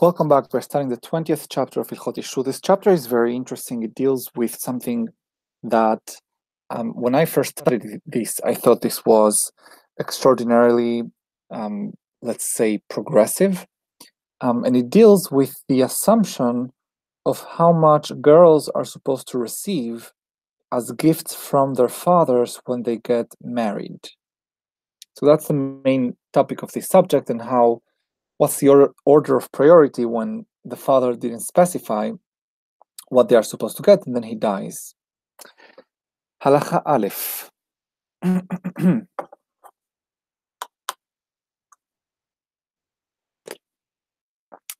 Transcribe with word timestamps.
Welcome 0.00 0.28
back. 0.28 0.52
We're 0.52 0.62
starting 0.62 0.88
the 0.88 0.96
20th 0.96 1.46
chapter 1.48 1.80
of 1.80 1.88
Ilchot 1.88 2.16
Ishut. 2.16 2.44
This 2.44 2.60
chapter 2.60 2.90
is 2.90 3.06
very 3.06 3.36
interesting. 3.36 3.82
It 3.82 3.94
deals 3.94 4.30
with 4.34 4.56
something 4.58 5.08
that, 5.62 6.16
um, 6.70 6.90
when 6.94 7.14
I 7.14 7.24
first 7.24 7.58
studied 7.60 8.00
this, 8.04 8.40
I 8.42 8.54
thought 8.54 8.80
this 8.80 9.04
was 9.04 9.52
extraordinarily, 10.00 11.02
um, 11.50 11.92
let's 12.20 12.52
say, 12.52 12.80
progressive. 12.88 13.66
Um, 14.40 14.64
and 14.64 14.76
it 14.76 14.90
deals 14.90 15.30
with 15.30 15.54
the 15.68 15.82
assumption 15.82 16.72
of 17.24 17.44
how 17.56 17.72
much 17.72 18.10
girls 18.20 18.68
are 18.70 18.84
supposed 18.84 19.28
to 19.28 19.38
receive 19.38 20.10
as 20.72 20.90
gifts 20.92 21.34
from 21.34 21.74
their 21.74 21.88
fathers 21.88 22.60
when 22.64 22.82
they 22.82 22.96
get 22.96 23.26
married. 23.40 24.08
So 25.14 25.26
that's 25.26 25.46
the 25.46 25.54
main 25.84 26.16
topic 26.32 26.62
of 26.62 26.72
this 26.72 26.88
subject 26.88 27.30
and 27.30 27.42
how 27.42 27.82
what's 28.37 28.57
the 28.59 28.69
order, 28.69 28.89
order 29.05 29.35
of 29.37 29.51
priority 29.51 30.05
when 30.05 30.45
the 30.63 30.75
father 30.75 31.13
didn't 31.13 31.41
specify 31.41 32.11
what 33.09 33.29
they 33.29 33.35
are 33.35 33.43
supposed 33.43 33.77
to 33.77 33.83
get 33.83 34.05
and 34.05 34.15
then 34.15 34.23
he 34.23 34.35
dies. 34.35 34.95
Halacha 36.43 36.81
Aleph. 36.85 37.49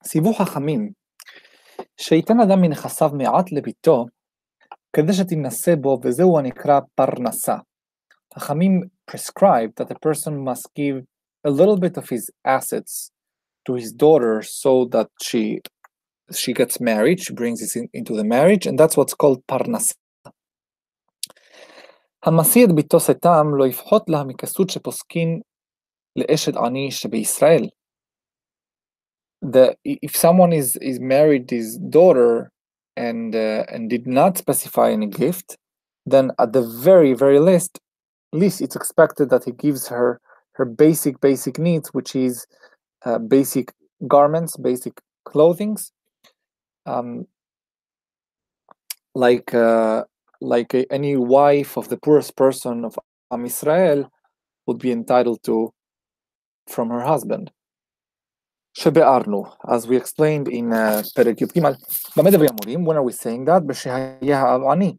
ציוו 0.04 0.34
חכמים 0.34 0.92
שייתן 1.98 2.40
אדם 2.40 2.62
מנכסיו 2.62 3.10
מעט 3.14 3.52
לביתו 3.52 4.06
כדי 4.94 5.14
שתינשא 5.14 5.76
בו 5.76 6.00
וזהו 6.04 6.40
הנקרא 6.40 6.80
פרנסה. 6.96 7.56
חכמים 8.40 8.82
prescribed 9.12 9.76
that 9.80 9.92
a 9.92 10.00
person 10.00 10.44
must 10.44 10.70
give 10.76 11.04
a 11.48 11.50
little 11.50 11.78
bit 11.78 11.98
of 11.98 12.10
his 12.10 12.30
assets 12.46 13.11
to 13.66 13.74
his 13.74 13.92
daughter 13.92 14.42
so 14.42 14.86
that 14.92 15.10
she 15.22 15.60
she 16.34 16.54
gets 16.54 16.80
married 16.80 17.20
she 17.22 17.34
brings 17.34 17.62
it 17.62 17.74
in, 17.80 17.88
into 17.94 18.16
the 18.16 18.24
marriage 18.24 18.66
and 18.66 18.78
that's 18.80 18.98
what's 18.98 19.14
called 19.14 19.42
parnasa 19.48 19.94
המשיא 22.28 22.66
את 22.66 22.72
ביתו 22.72 23.00
סתם 23.00 23.48
לא 23.58 23.68
יפחות 23.68 24.10
לה 24.10 24.24
מכסות 24.24 24.70
שפוסקין 24.70 25.42
לאשת 26.16 26.56
עני 26.56 26.92
שבישראל. 26.92 27.68
The, 29.46 29.76
if 29.86 30.16
someone 30.16 30.52
is, 30.52 30.76
is 30.82 31.00
married 31.00 31.52
his 31.52 31.78
daughter 31.78 32.52
and 33.08 33.36
uh, 33.36 33.74
and 33.74 33.88
did 33.88 34.08
not 34.08 34.32
specify 34.44 34.90
any 34.98 35.06
gift, 35.06 35.48
then 36.14 36.32
at 36.44 36.54
the 36.54 36.64
very 36.88 37.14
very 37.14 37.40
least, 37.40 37.74
least 38.34 38.62
it's 38.66 38.76
expected 38.76 39.30
that 39.30 39.44
he 39.48 39.52
gives 39.66 39.84
her 39.94 40.20
her 40.58 40.66
basic 40.66 41.16
basic 41.22 41.56
needs, 41.68 41.88
which 41.98 42.12
is 42.16 42.48
uh, 43.06 43.20
basic 43.20 43.74
garments, 44.08 44.58
basic 44.58 45.02
clothings, 45.26 45.92
um, 46.86 47.26
like 49.16 49.54
uh, 49.54 50.04
like 50.42 50.74
a, 50.74 50.92
any 50.92 51.16
wife 51.16 51.78
of 51.78 51.90
the 51.90 51.98
poorest 51.98 52.36
person 52.36 52.86
of 52.86 52.98
Am 53.32 53.46
Israel 53.46 54.12
would 54.66 54.80
be 54.80 54.92
entitled 54.92 55.44
to 55.44 55.74
from 56.68 56.90
her 56.90 57.02
husband. 57.02 57.52
שביארנו, 58.74 59.44
as 59.68 59.88
we 59.88 59.98
explained 59.98 60.48
in 60.48 60.74
uh, 60.74 61.04
פרק 61.16 61.42
י"ג, 61.42 61.60
במה 62.18 62.32
דברים 62.32 62.50
אמורים? 62.50 62.88
When 62.88 62.96
are 62.96 63.04
we 63.04 63.14
saying 63.14 63.48
that? 63.48 63.68
בשהיה 63.68 64.40
האב 64.40 64.62
עני. 64.72 64.96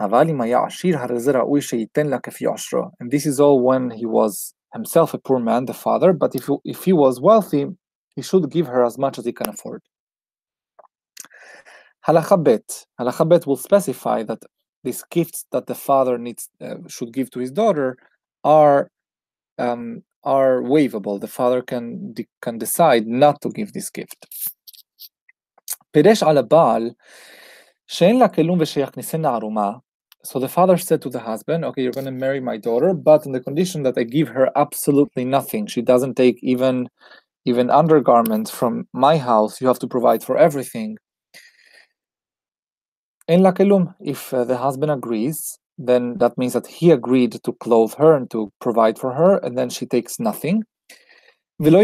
אבל 0.00 0.28
אם 0.28 0.40
היה 0.40 0.64
עשיר, 0.66 0.98
הרי 0.98 1.20
זה 1.20 1.32
ראוי 1.32 1.60
שייתן 1.62 2.06
לה 2.06 2.18
כפי 2.18 2.44
עושרו. 2.44 2.82
And 2.82 3.06
this 3.06 3.26
is 3.26 3.40
all 3.40 3.60
when 3.62 3.98
he 3.98 4.06
was 4.06 4.54
himself 4.72 5.14
a 5.14 5.18
poor 5.18 5.38
man, 5.38 5.66
the 5.66 5.74
father, 5.74 6.12
but 6.12 6.34
if, 6.34 6.48
if 6.64 6.84
he 6.84 6.92
was 6.92 7.20
wealthy, 7.20 7.66
he 8.16 8.22
should 8.22 8.50
give 8.50 8.66
her 8.66 8.84
as 8.84 8.96
much 8.98 9.18
as 9.18 9.24
he 9.24 9.32
can 9.32 9.48
afford. 9.48 9.82
Halacha 12.06 12.42
bet. 12.42 12.86
Halacha 12.98 13.28
bet 13.28 13.46
will 13.46 13.56
specify 13.56 14.22
that 14.24 14.42
these 14.84 15.02
gifts 15.10 15.44
that 15.52 15.66
the 15.66 15.74
father 15.74 16.18
needs 16.18 16.48
uh, 16.60 16.76
should 16.88 17.12
give 17.12 17.30
to 17.30 17.38
his 17.38 17.52
daughter 17.52 17.96
are 18.44 18.90
um, 19.58 20.02
are 20.24 20.62
waivable. 20.62 21.20
The 21.20 21.28
father 21.28 21.62
can 21.62 22.14
can 22.40 22.58
decide 22.58 23.06
not 23.06 23.40
to 23.42 23.48
give 23.50 23.72
this 23.72 23.90
gift. 23.90 24.26
פירש 25.92 26.22
על 26.22 26.38
הבעל 26.38 26.90
שאין 27.86 28.18
לה 28.18 28.28
כלום 28.28 28.58
ושיכניסנה 28.60 29.34
ערומה 29.34 29.70
so 30.23 30.39
the 30.39 30.49
father 30.49 30.77
said 30.77 31.01
to 31.03 31.09
the 31.09 31.19
husband, 31.19 31.63
Okay, 31.65 31.83
you're 31.83 31.91
going 31.91 32.05
to 32.05 32.11
marry 32.11 32.39
my 32.39 32.57
daughter, 32.57 32.93
but 32.93 33.25
on 33.25 33.31
the 33.31 33.39
condition 33.39 33.83
that 33.83 33.97
I 33.97 34.03
give 34.03 34.29
her 34.29 34.49
absolutely 34.55 35.25
nothing. 35.25 35.67
She 35.67 35.81
doesn't 35.81 36.15
take 36.15 36.39
even 36.41 36.89
even 37.45 37.69
undergarments 37.69 38.51
from 38.51 38.87
my 38.91 39.17
house. 39.17 39.61
You 39.61 39.67
have 39.67 39.79
to 39.79 39.87
provide 39.87 40.21
for 40.23 40.37
everything. 40.37 40.97
In 43.27 43.41
lakelum, 43.41 43.95
if 44.01 44.33
uh, 44.33 44.43
the 44.43 44.57
husband 44.57 44.91
agrees, 44.91 45.57
then 45.77 46.17
that 46.17 46.37
means 46.37 46.53
that 46.53 46.67
he 46.67 46.91
agreed 46.91 47.41
to 47.43 47.53
clothe 47.53 47.93
her 47.95 48.13
and 48.15 48.29
to 48.31 48.51
provide 48.59 48.99
for 48.99 49.13
her, 49.13 49.37
and 49.37 49.57
then 49.57 49.69
she 49.69 49.85
takes 49.85 50.19
nothing. 50.19 50.63
And 51.59 51.65
then 51.67 51.79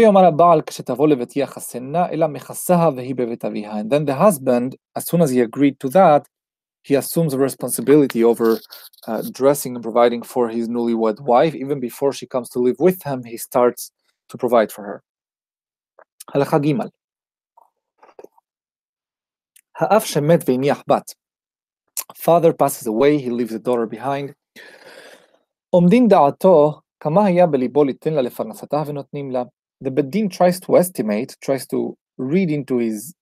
the 4.04 4.16
husband, 4.16 4.76
as 4.96 5.06
soon 5.06 5.20
as 5.20 5.30
he 5.30 5.40
agreed 5.40 5.80
to 5.80 5.88
that, 5.88 6.26
he 6.83 6.95
assumes 6.95 7.33
a 7.33 7.37
responsibility 7.37 8.23
over 8.23 8.59
uh, 9.07 9.21
dressing 9.31 9.75
and 9.75 9.83
providing 9.83 10.21
for 10.23 10.49
his 10.49 10.67
newlywed 10.67 11.19
wife. 11.19 11.53
Even 11.55 11.79
before 11.79 12.13
she 12.13 12.25
comes 12.25 12.49
to 12.49 12.59
live 12.59 12.77
with 12.79 13.03
him, 13.03 13.23
he 13.23 13.37
starts 13.37 13.91
to 14.29 14.37
provide 14.37 14.71
for 14.71 14.83
her. 14.83 15.03
הלכה 16.35 16.59
ג' 16.59 16.73
האב 19.79 20.01
שמת 20.01 20.49
והניח 20.49 20.83
בת. 20.87 21.13
Father 22.15 22.53
passes 22.53 22.87
away, 22.87 23.17
he 23.17 23.29
leaves 23.29 23.53
a 23.53 23.59
daughter 23.59 23.85
behind. 23.85 24.33
עומדין 25.69 26.07
דעתו 26.07 26.81
כמה 26.99 27.25
היה 27.25 27.47
בליבו 27.47 27.83
ליתן 27.83 28.13
לה 28.13 28.21
לפרנסתה 28.21 28.83
ונותנים 28.87 29.31
לה. 29.31 29.43
The 29.83 29.91
bedin 29.91 30.29
tries 30.29 30.59
to 30.59 30.77
estimate, 30.77 31.35
tries 31.41 31.65
to 31.67 31.95
read 32.17 32.49
into 32.51 32.77
his 32.77 33.13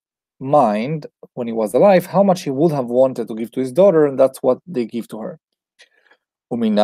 mind 0.42 1.06
when 1.34 1.46
he 1.46 1.52
was 1.52 1.72
alive 1.74 2.06
how 2.06 2.22
much 2.22 2.42
he 2.42 2.50
would 2.50 2.72
have 2.72 2.86
wanted 2.86 3.28
to 3.28 3.34
give 3.34 3.50
to 3.52 3.60
his 3.60 3.72
daughter, 3.72 4.04
and 4.04 4.18
that's 4.18 4.42
what 4.42 4.58
they 4.66 4.84
give 4.84 5.08
to 5.08 5.18
her. 5.20 5.38
And 6.50 6.78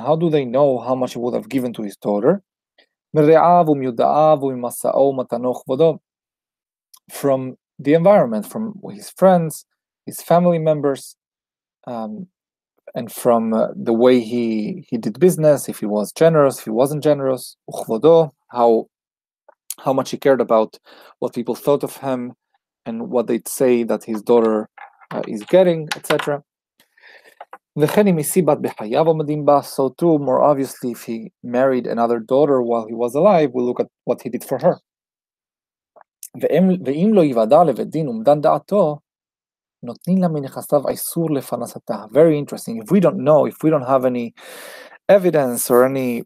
how 0.00 0.16
do 0.16 0.30
they 0.30 0.44
know 0.44 0.78
how 0.80 0.94
much 0.96 1.12
he 1.12 1.18
would 1.20 1.34
have 1.34 1.48
given 1.48 1.72
to 1.74 1.82
his 1.82 1.96
daughter? 1.96 2.42
From 7.10 7.56
the 7.78 7.94
environment, 7.94 8.46
from 8.46 8.80
his 8.90 9.10
friends, 9.10 9.64
his 10.06 10.20
family 10.20 10.58
members, 10.58 11.16
um, 11.86 12.26
and 12.94 13.10
from 13.10 13.54
uh, 13.54 13.68
the 13.74 13.92
way 13.92 14.20
he, 14.20 14.84
he 14.88 14.98
did 14.98 15.18
business, 15.18 15.68
if 15.68 15.78
he 15.78 15.86
was 15.86 16.12
generous, 16.12 16.58
if 16.58 16.64
he 16.64 16.70
wasn't 16.70 17.02
generous, 17.02 17.56
how 18.48 18.86
how 19.80 19.92
much 19.92 20.10
he 20.10 20.16
cared 20.16 20.40
about 20.40 20.78
what 21.18 21.34
people 21.34 21.54
thought 21.54 21.82
of 21.82 21.96
him 21.96 22.32
and 22.86 23.10
what 23.10 23.26
they'd 23.26 23.48
say 23.48 23.82
that 23.84 24.04
his 24.04 24.22
daughter 24.22 24.68
uh, 25.10 25.22
is 25.28 25.42
getting, 25.44 25.88
etc. 25.96 26.42
So 29.62 29.94
too, 29.98 30.18
more 30.18 30.42
obviously, 30.42 30.90
if 30.92 31.04
he 31.04 31.32
married 31.42 31.86
another 31.86 32.18
daughter 32.18 32.60
while 32.60 32.86
he 32.86 32.94
was 32.94 33.14
alive, 33.14 33.50
we'll 33.54 33.64
look 33.64 33.80
at 33.80 33.88
what 34.04 34.20
he 34.22 34.28
did 34.28 34.44
for 34.44 34.58
her. 34.58 34.78
Very 42.12 42.38
interesting. 42.38 42.80
If 42.82 42.90
we 42.90 43.00
don't 43.00 43.18
know, 43.18 43.46
if 43.46 43.62
we 43.62 43.70
don't 43.70 43.86
have 43.86 44.04
any 44.04 44.34
evidence 45.08 45.70
or 45.70 45.84
any 45.84 46.24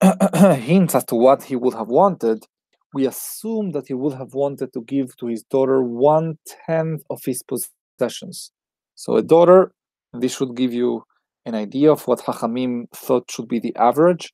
hints 0.34 0.94
as 0.94 1.04
to 1.06 1.14
what 1.14 1.42
he 1.42 1.56
would 1.56 1.74
have 1.74 1.88
wanted, 1.88 2.46
we 2.93 3.05
assume 3.05 3.71
that 3.71 3.87
he 3.87 3.93
would 3.93 4.13
have 4.13 4.33
wanted 4.33 4.71
to 4.73 4.81
give 4.81 5.15
to 5.17 5.27
his 5.27 5.43
daughter 5.43 5.81
one 5.83 6.37
tenth 6.65 7.03
of 7.09 7.19
his 7.25 7.43
possessions. 7.43 8.51
So 8.95 9.17
a 9.17 9.21
daughter, 9.21 9.73
this 10.13 10.35
should 10.37 10.55
give 10.55 10.73
you 10.73 11.03
an 11.45 11.55
idea 11.55 11.91
of 11.91 12.07
what 12.07 12.19
Hachamim 12.21 12.85
thought 12.95 13.29
should 13.29 13.49
be 13.49 13.59
the 13.59 13.75
average. 13.75 14.33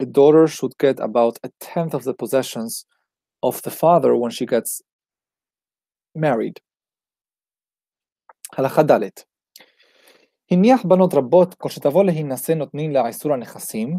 A 0.00 0.06
daughter 0.06 0.46
should 0.46 0.76
get 0.78 0.98
about 0.98 1.38
a 1.44 1.50
tenth 1.60 1.94
of 1.94 2.04
the 2.04 2.14
possessions 2.14 2.84
of 3.42 3.62
the 3.62 3.70
father 3.70 4.16
when 4.16 4.30
she 4.30 4.46
gets 4.46 4.82
married. 6.14 6.60
הלכה 8.58 8.82
ד' 8.82 9.10
הניח 10.50 10.84
בנות 10.84 11.14
רבות, 11.14 11.54
כל 11.54 11.68
שתבוא 11.68 12.04
להינשא 12.04 12.52
נותנים 12.52 12.90
לעיסור 12.90 13.32
הנכסים, 13.32 13.98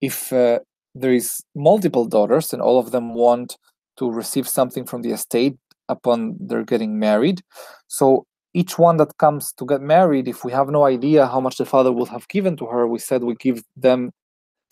if 0.00 0.32
uh, 0.32 0.60
there 0.94 1.12
is 1.12 1.42
multiple 1.54 2.04
daughters 2.04 2.52
and 2.52 2.60
all 2.60 2.78
of 2.78 2.90
them 2.90 3.14
want 3.14 3.56
to 3.98 4.10
receive 4.10 4.48
something 4.48 4.84
from 4.84 5.02
the 5.02 5.12
estate 5.12 5.56
upon 5.88 6.36
their 6.40 6.64
getting 6.64 6.98
married, 6.98 7.42
so 7.86 8.26
each 8.54 8.78
one 8.78 8.96
that 8.96 9.16
comes 9.18 9.52
to 9.52 9.64
get 9.64 9.80
married, 9.80 10.26
if 10.26 10.44
we 10.44 10.52
have 10.52 10.68
no 10.68 10.84
idea 10.84 11.26
how 11.26 11.40
much 11.40 11.58
the 11.58 11.64
father 11.64 11.92
will 11.92 12.06
have 12.06 12.26
given 12.28 12.56
to 12.56 12.66
her, 12.66 12.86
we 12.86 12.98
said 12.98 13.22
we 13.22 13.36
give 13.36 13.62
them 13.76 14.10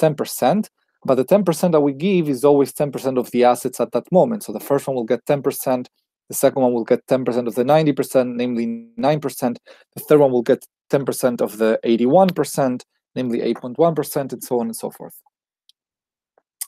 10%, 0.00 0.68
but 1.04 1.14
the 1.14 1.24
10% 1.24 1.72
that 1.72 1.80
we 1.80 1.92
give 1.92 2.28
is 2.28 2.44
always 2.44 2.72
10% 2.72 3.18
of 3.18 3.30
the 3.30 3.44
assets 3.44 3.80
at 3.80 3.92
that 3.92 4.10
moment. 4.10 4.42
So 4.42 4.52
the 4.52 4.60
first 4.60 4.88
one 4.88 4.96
will 4.96 5.04
get 5.04 5.24
10% 5.26 5.86
the 6.28 6.34
second 6.34 6.62
one 6.62 6.72
will 6.72 6.84
get 6.84 7.06
10% 7.06 7.46
of 7.46 7.54
the 7.54 7.64
90%, 7.64 8.36
namely 8.36 8.66
9%. 8.98 9.56
The 9.96 10.02
third 10.06 10.20
one 10.20 10.32
will 10.32 10.42
get 10.42 10.64
10% 10.90 11.40
of 11.40 11.58
the 11.58 11.78
81%, 11.84 12.82
namely 13.16 13.38
8.1%, 13.54 14.32
and 14.32 14.42
so 14.42 14.60
on 14.60 14.66
and 14.66 14.76
so 14.76 14.90
forth. 14.90 15.14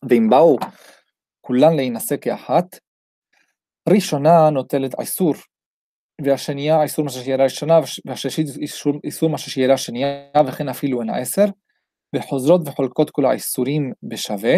ואם 0.09 0.29
באו 0.31 0.57
כולן 1.41 1.77
להינשא 1.77 2.17
כאחת, 2.21 2.79
ראשונה 3.89 4.51
נוטלת 4.51 5.01
איסור, 5.01 5.35
והשנייה 6.25 6.83
איסור 6.83 7.05
מה 7.05 7.11
ששיערה 7.11 7.45
ראשונה, 7.45 7.79
והשלישית 8.07 8.47
איסור, 9.05 9.31
מה 9.31 9.39
ששיערה 9.39 9.77
שנייה, 9.77 10.31
וכן 10.47 10.69
אפילו 10.69 11.03
הן 11.03 11.11
העשר, 11.11 11.45
וחוזרות 12.17 12.61
וחולקות 12.67 13.11
כל 13.11 13.25
האיסורים 13.25 13.93
בשווה, 14.03 14.55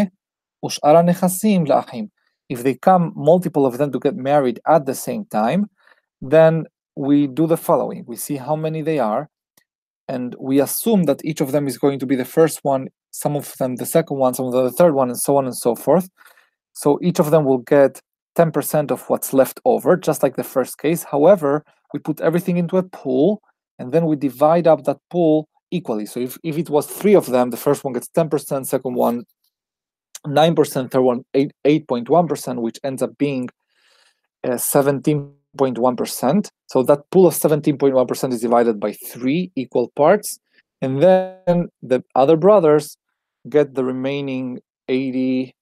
ושאר 0.67 0.97
הנכסים 0.97 1.67
לאחים. 1.67 2.07
If 2.53 2.63
they 2.63 2.75
come 2.75 3.13
multiple 3.17 3.65
of 3.67 3.79
them 3.79 3.91
to 3.93 3.99
get 4.07 4.17
married 4.17 4.61
at 4.67 4.87
the 4.87 4.95
same 4.95 5.25
time, 5.41 5.61
then 6.21 6.55
we 7.07 7.27
do 7.27 7.47
the 7.47 7.57
following. 7.57 8.05
We 8.07 8.17
see 8.17 8.37
how 8.37 8.57
many 8.57 8.83
they 8.83 8.99
are, 8.99 9.23
and 10.09 10.29
we 10.39 10.61
assume 10.61 11.05
that 11.05 11.25
each 11.25 11.41
of 11.41 11.53
them 11.53 11.67
is 11.67 11.79
going 11.79 11.99
to 12.01 12.07
be 12.07 12.17
the 12.17 12.33
first 12.39 12.59
one, 12.63 12.89
some 13.11 13.35
of 13.37 13.57
them 13.59 13.77
the 13.77 13.87
second 13.87 14.19
one, 14.19 14.35
some 14.35 14.47
of 14.47 14.53
them 14.53 14.65
the 14.65 14.79
third 14.81 14.95
one, 14.95 15.09
and 15.09 15.19
so 15.19 15.37
on 15.39 15.45
and 15.47 15.57
so 15.57 15.75
forth. 15.75 16.09
So 16.75 16.99
each 17.03 17.19
of 17.19 17.31
them 17.31 17.45
will 17.45 17.63
get 17.77 18.01
10% 18.37 18.91
of 18.91 19.09
what's 19.09 19.33
left 19.33 19.61
over, 19.65 19.97
just 19.97 20.23
like 20.23 20.37
the 20.37 20.51
first 20.55 20.79
case. 20.79 21.05
However, 21.05 21.65
we 21.93 21.99
put 22.01 22.21
everything 22.21 22.57
into 22.57 22.77
a 22.79 22.83
pool 22.83 23.43
and 23.79 23.93
then 23.93 24.07
we 24.07 24.17
divide 24.17 24.67
up 24.67 24.85
that 24.85 24.99
pool 25.11 25.49
equally. 25.71 26.07
So 26.07 26.21
if, 26.21 26.39
if 26.43 26.57
it 26.57 26.71
was 26.71 26.87
three 26.87 27.15
of 27.15 27.27
them, 27.27 27.51
the 27.51 27.57
first 27.67 27.85
one 27.85 27.93
gets 27.93 28.09
10%, 28.09 28.67
second 28.67 28.95
one 28.95 29.25
9%, 30.27 30.91
third 30.91 31.01
one 31.01 31.25
8.1%, 31.35 32.57
which 32.61 32.79
ends 32.85 33.03
up 33.03 33.17
being 33.19 33.49
uh, 34.45 34.51
17.1%. 34.51 36.49
So 36.67 36.83
that 36.85 37.11
pool 37.11 37.27
of 37.27 37.35
17.1% 37.35 38.33
is 38.33 38.41
divided 38.41 38.81
by 38.81 38.93
three 38.93 39.51
equal 39.57 39.89
parts. 39.97 40.39
And 40.81 41.03
then 41.03 41.69
the 41.83 42.03
other 42.15 42.37
brothers 42.37 42.97
get 43.49 43.75
the 43.75 43.85
remaining 43.85 44.61
80, 44.89 45.55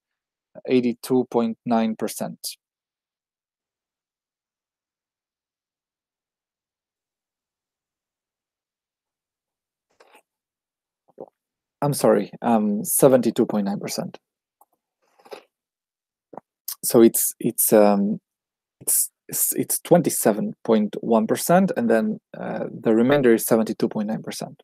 82.9%. 0.68 2.36
I'm 11.82 11.94
sorry, 11.94 12.30
um, 12.42 12.82
72.9% 12.82 14.16
So 16.83 17.01
it's 17.01 17.33
it's 17.39 17.73
um, 17.73 18.19
it's 18.81 19.09
it's, 19.27 19.53
it's 19.53 19.79
27.1%, 19.79 21.71
and 21.77 21.89
then 21.89 22.19
uh, 22.37 22.65
the 22.69 22.93
remainder 22.93 23.33
is 23.33 23.45
72.9%. 23.45 24.61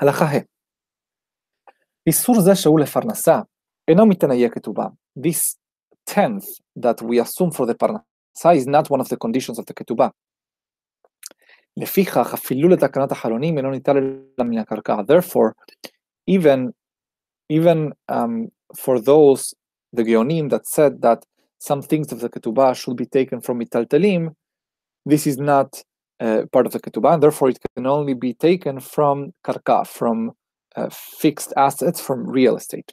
הלכה 0.00 0.24
ה' 0.24 0.38
איסור 2.06 2.40
זה 2.40 2.54
שהוא 2.54 2.80
לפרנסה 2.80 3.40
אינו 3.88 4.06
מתנאי 4.06 4.46
הכתובה. 4.46 4.86
This 5.18 5.56
tenth 6.10 6.46
that 6.78 7.02
we 7.02 7.20
assume 7.20 7.50
for 7.50 7.66
the 7.66 7.74
פרנסה 7.74 8.52
is 8.52 8.66
not 8.66 8.90
one 8.90 9.00
of 9.00 9.08
the 9.08 9.16
conditions 9.16 9.58
of 9.58 9.64
the 9.66 9.74
כתובה. 9.74 10.08
לפיכך 11.76 12.34
אפילו 12.34 12.68
לתקנת 12.68 13.12
החלונים 13.12 13.56
אינו 13.56 13.70
ניתן 13.70 13.96
אלא 13.96 14.44
מן 14.44 14.58
הקרקע. 14.58 14.94
Therefore, 14.94 15.52
even, 16.30 16.72
even 17.52 17.92
um, 18.12 18.48
for 18.76 19.00
those, 19.00 19.54
the 19.92 20.02
Geonim 20.02 20.50
that 20.50 20.66
said 20.66 21.02
that 21.02 21.24
some 21.58 21.82
things 21.82 22.12
of 22.12 22.20
the 22.20 22.28
ketubah 22.28 22.74
should 22.74 22.96
be 22.96 23.06
taken 23.06 23.40
from 23.40 23.60
mitaltalim, 23.60 24.34
this 25.04 25.26
is 25.26 25.38
not 25.38 25.82
uh, 26.20 26.42
part 26.52 26.66
of 26.66 26.72
the 26.72 26.80
ketubah, 26.80 27.14
and 27.14 27.22
therefore 27.22 27.48
it 27.50 27.58
can 27.74 27.86
only 27.86 28.14
be 28.14 28.34
taken 28.34 28.80
from 28.80 29.32
karka, 29.44 29.86
from 29.86 30.32
uh, 30.76 30.88
fixed 30.90 31.52
assets, 31.56 32.00
from 32.00 32.28
real 32.28 32.56
estate. 32.56 32.92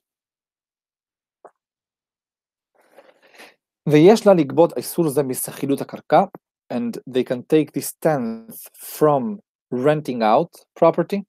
ויש 3.90 4.28
לה 4.28 4.34
לגבות 4.34 4.78
איסור 4.78 5.10
זה 5.10 5.24
מסחילות 5.24 5.82
הקרקע, 5.82 6.24
and 6.74 6.98
they 7.10 7.24
can 7.24 7.42
take 7.54 7.72
this 7.72 7.94
tenth 8.02 8.68
from 8.76 9.40
renting 9.72 10.22
out 10.22 10.52
property. 10.80 11.22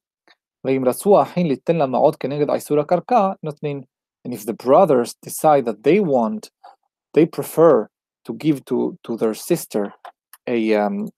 ואם 0.65 0.83
רצו 0.87 1.19
האחים 1.19 1.47
ליתן 1.47 1.77
לה 1.77 1.87
מעוד 1.87 2.17
כנגד 2.17 2.50
איסור 2.50 2.81
הקרקע, 2.81 3.31
נותנים 3.43 3.81
and 4.25 4.35
if 4.35 4.45
the 4.45 4.53
brothers 4.53 5.15
decide 5.23 5.65
that 5.67 5.85
they 5.85 6.00
want, 6.00 6.50
they 7.15 7.27
prefer 7.27 7.89
to 8.27 8.35
give 8.35 8.65
to, 8.67 8.99
to 9.05 9.17
their 9.17 9.35
sister 9.35 9.93
a, 10.47 10.75
um, 10.75 11.09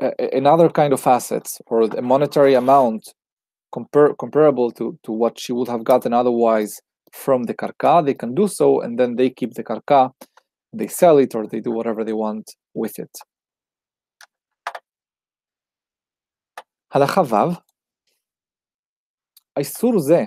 a 0.00 0.36
another 0.36 0.68
kind 0.68 0.92
of 0.92 1.06
assets 1.06 1.60
or 1.66 1.82
a 1.82 2.02
monetary 2.02 2.54
amount 2.54 3.02
compar- 3.74 4.16
comparable 4.18 4.70
to, 4.72 4.98
to 5.04 5.12
what 5.12 5.38
she 5.38 5.52
would 5.52 5.68
have 5.68 5.84
gotten 5.84 6.12
otherwise 6.12 6.80
from 7.12 7.44
the 7.44 7.54
karka, 7.54 8.04
they 8.04 8.14
can 8.14 8.34
do 8.34 8.46
so, 8.48 8.80
and 8.80 8.98
then 8.98 9.16
they 9.16 9.30
keep 9.30 9.54
the 9.54 9.64
karka, 9.64 10.10
they 10.72 10.86
sell 10.86 11.18
it, 11.18 11.34
or 11.34 11.46
they 11.46 11.60
do 11.60 11.72
whatever 11.72 12.04
they 12.04 12.12
want 12.12 12.54
with 12.74 12.98
it. 12.98 13.10
הלכה 16.92 17.22
ו' 17.22 17.54
האיסור 19.56 19.98
זה 19.98 20.24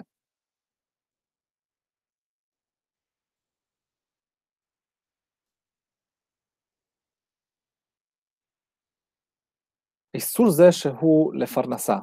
איסור 10.17 10.49
זה 10.49 10.71
שהוא 10.71 11.33
לפרנסה. 11.35 11.97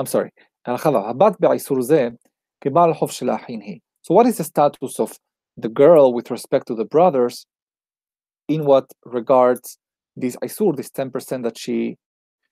I'm 0.00 0.04
sorry, 0.04 0.44
הלכה 0.66 0.88
הבת 0.88 1.40
באיסור 1.40 1.82
זה 1.82 2.08
כבעל 2.60 2.94
חוב 2.94 3.10
של 3.10 3.30
האחים 3.30 3.60
היא. 3.60 3.78
So 4.06 4.14
what 4.14 4.26
is 4.26 4.38
the 4.38 4.44
status 4.44 5.00
of 5.00 5.18
the 5.56 5.68
girl 5.68 6.12
with 6.12 6.30
respect 6.30 6.66
to 6.68 6.74
the 6.74 6.84
brothers 6.84 7.46
in 8.48 8.64
what 8.64 8.86
regards 9.04 9.78
this 10.16 10.36
isur, 10.42 10.76
this 10.76 10.90
10% 10.90 11.42
that 11.42 11.58
she 11.58 11.96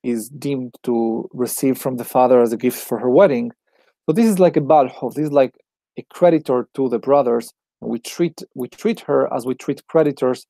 is 0.02 0.28
deemed 0.28 0.74
to 0.82 1.28
receive 1.32 1.78
from 1.78 1.96
the 1.96 2.04
father 2.04 2.40
as 2.40 2.52
a 2.52 2.56
gift 2.56 2.78
for 2.78 2.98
her 2.98 3.10
wedding. 3.10 3.52
So 4.06 4.12
this 4.12 4.26
is 4.26 4.38
like 4.38 4.56
a 4.56 4.60
balhov, 4.60 5.14
this 5.14 5.26
is 5.26 5.32
like 5.32 5.54
a 5.98 6.04
creditor 6.10 6.68
to 6.74 6.88
the 6.88 6.98
brothers. 6.98 7.52
We 7.80 7.98
treat 7.98 8.40
we 8.54 8.68
treat 8.68 9.00
her 9.00 9.32
as 9.34 9.44
we 9.44 9.54
treat 9.54 9.86
creditors 9.88 10.46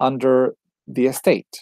under 0.00 0.54
the 0.86 1.06
estate. 1.06 1.54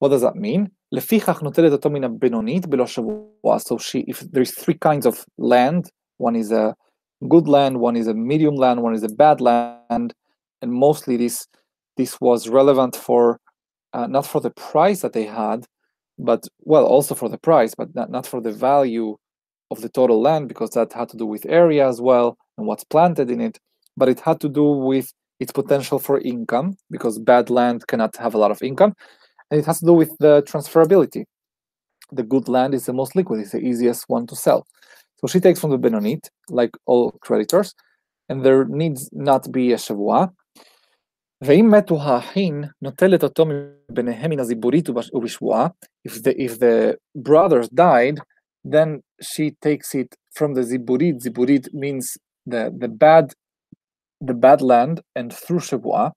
What 0.00 0.10
does 0.10 0.22
that 0.22 0.36
mean? 0.36 0.68
לפיכך 0.92 1.42
נוטלת 1.42 1.72
אותו 1.72 1.90
מן 1.90 2.04
הבינונית 2.04 2.66
בלא 2.66 2.86
שבועה. 2.86 3.58
So 3.58 3.78
she, 3.78 4.04
if 4.06 4.20
there's 4.32 4.50
three 4.50 4.78
kinds 4.88 5.06
of 5.06 5.24
land, 5.38 5.84
one 6.18 6.36
is 6.36 6.52
a 6.52 6.74
good 7.28 7.48
land, 7.48 7.80
one 7.80 7.96
is 7.96 8.06
a 8.06 8.14
medium 8.14 8.54
land, 8.54 8.82
one 8.82 8.94
is 8.94 9.02
a 9.02 9.08
bad 9.08 9.40
land, 9.40 10.12
and 10.62 10.72
mostly 10.72 11.16
this 11.16 11.46
this 11.96 12.20
was 12.20 12.48
relevant 12.48 12.94
for 12.94 13.40
uh, 13.94 14.06
not 14.06 14.26
for 14.26 14.40
the 14.40 14.50
price 14.50 15.00
that 15.00 15.14
they 15.14 15.24
had, 15.24 15.64
but 16.18 16.46
well, 16.60 16.84
also 16.84 17.14
for 17.14 17.28
the 17.28 17.38
price, 17.38 17.74
but 17.74 17.94
not, 17.94 18.10
not 18.10 18.26
for 18.26 18.40
the 18.40 18.52
value 18.52 19.16
of 19.70 19.80
the 19.80 19.88
total 19.88 20.20
land 20.20 20.48
because 20.48 20.70
that 20.70 20.92
had 20.92 21.08
to 21.08 21.16
do 21.16 21.26
with 21.26 21.44
area 21.46 21.88
as 21.88 22.00
well 22.00 22.36
and 22.56 22.66
what's 22.66 22.84
planted 22.84 23.30
in 23.30 23.40
it, 23.40 23.58
but 23.96 24.08
it 24.08 24.20
had 24.20 24.38
to 24.40 24.48
do 24.48 24.64
with 24.64 25.12
its 25.40 25.52
potential 25.52 25.98
for 25.98 26.20
income 26.20 26.76
because 26.90 27.18
bad 27.18 27.50
land 27.50 27.86
cannot 27.86 28.16
have 28.16 28.34
a 28.34 28.38
lot 28.38 28.50
of 28.50 28.62
income 28.62 28.94
and 29.51 29.59
it 29.59 29.65
has 29.65 29.79
to 29.79 29.85
do 29.85 29.93
with 29.93 30.17
the 30.19 30.41
transferability. 30.43 31.25
The 32.11 32.23
good 32.23 32.47
land 32.47 32.73
is 32.73 32.85
the 32.85 32.93
most 32.93 33.15
liquid; 33.15 33.41
it's 33.41 33.51
the 33.51 33.59
easiest 33.59 34.05
one 34.07 34.25
to 34.27 34.35
sell. 34.35 34.65
So 35.19 35.27
she 35.27 35.39
takes 35.39 35.59
from 35.59 35.69
the 35.69 35.77
Benonit, 35.77 36.29
like 36.49 36.71
all 36.87 37.11
creditors, 37.21 37.75
and 38.27 38.43
there 38.43 38.65
needs 38.65 39.09
not 39.11 39.51
be 39.51 39.73
a 39.73 39.75
shavua. 39.75 40.31
If 41.41 41.47
the 46.23 46.35
if 46.37 46.59
the 46.59 46.97
brothers 47.15 47.69
died, 47.69 48.19
then 48.63 49.01
she 49.21 49.51
takes 49.61 49.95
it 49.95 50.15
from 50.33 50.53
the 50.53 50.61
ziburit. 50.61 51.23
Ziburit 51.23 51.73
means 51.73 52.17
the 52.45 52.73
the 52.77 52.87
bad, 52.87 53.33
the 54.19 54.33
bad 54.33 54.61
land, 54.61 55.01
and 55.15 55.33
through 55.33 55.59
shavua 55.59 56.11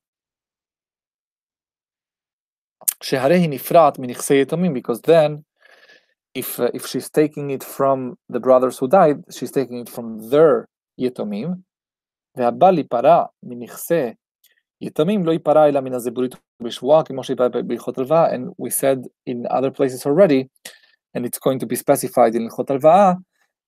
שהרי 3.04 3.36
היא 3.36 3.50
נפרעת 3.50 4.00
מנכסי 4.00 4.42
יתומים, 4.42 4.74
because 4.74 5.02
then, 5.02 5.44
if, 6.38 6.60
uh, 6.60 6.70
if 6.74 6.86
she's 6.86 7.10
taking 7.10 7.50
it 7.50 7.64
from 7.64 8.16
the 8.34 8.40
brothers 8.40 8.78
who 8.80 8.88
died, 8.88 9.18
she's 9.32 9.52
taking 9.52 9.80
it 9.80 9.90
from 9.90 10.30
their 10.30 10.66
יתומים, 10.98 11.50
והבא 12.38 12.72
להיפרע 12.72 13.24
מנכסי 13.44 14.14
יתמים 14.82 15.26
לא 15.26 15.32
ייפרע 15.32 15.68
אלא 15.68 15.82
מן 15.82 15.94
הזבורית 15.94 16.36
בשבועה, 16.64 17.04
כמו 17.04 17.24
שייפרע 17.24 17.48
בהלכות 17.48 17.98
הלוואה, 17.98 18.36
and 18.36 18.42
we 18.62 18.70
said 18.70 19.00
in 19.30 19.48
other 19.50 19.72
places 19.72 20.06
already, 20.06 20.48
and 21.18 21.26
it's 21.26 21.40
going 21.40 21.60
to 21.60 21.66
be 21.66 21.76
specified 21.76 22.36
in 22.36 22.42
הלכות 22.42 22.70
הלוואה, 22.70 23.14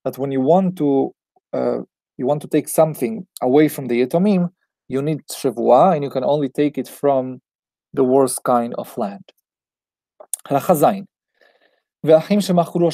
that 0.08 0.18
when 0.18 0.30
you 0.32 0.40
want 0.40 0.76
to 0.76 1.10
uh, 1.56 1.82
you 2.18 2.26
want 2.26 2.40
to 2.40 2.48
take 2.48 2.68
something 2.68 3.24
away 3.42 3.68
from 3.68 3.86
the 3.88 3.94
יתומים, 3.94 4.46
you 4.92 5.02
need 5.02 5.20
שבועה, 5.32 5.96
and 5.96 6.04
you 6.04 6.10
can 6.10 6.24
only 6.24 6.48
take 6.48 6.78
it 6.78 6.88
from 6.88 7.38
the 7.94 8.04
worst 8.04 8.40
kind 8.44 8.74
of 8.78 8.98
land. 8.98 9.32
הלכה 10.50 10.74
ז' 10.74 10.84
ואחים 12.04 12.40
שמכרו 12.40 12.88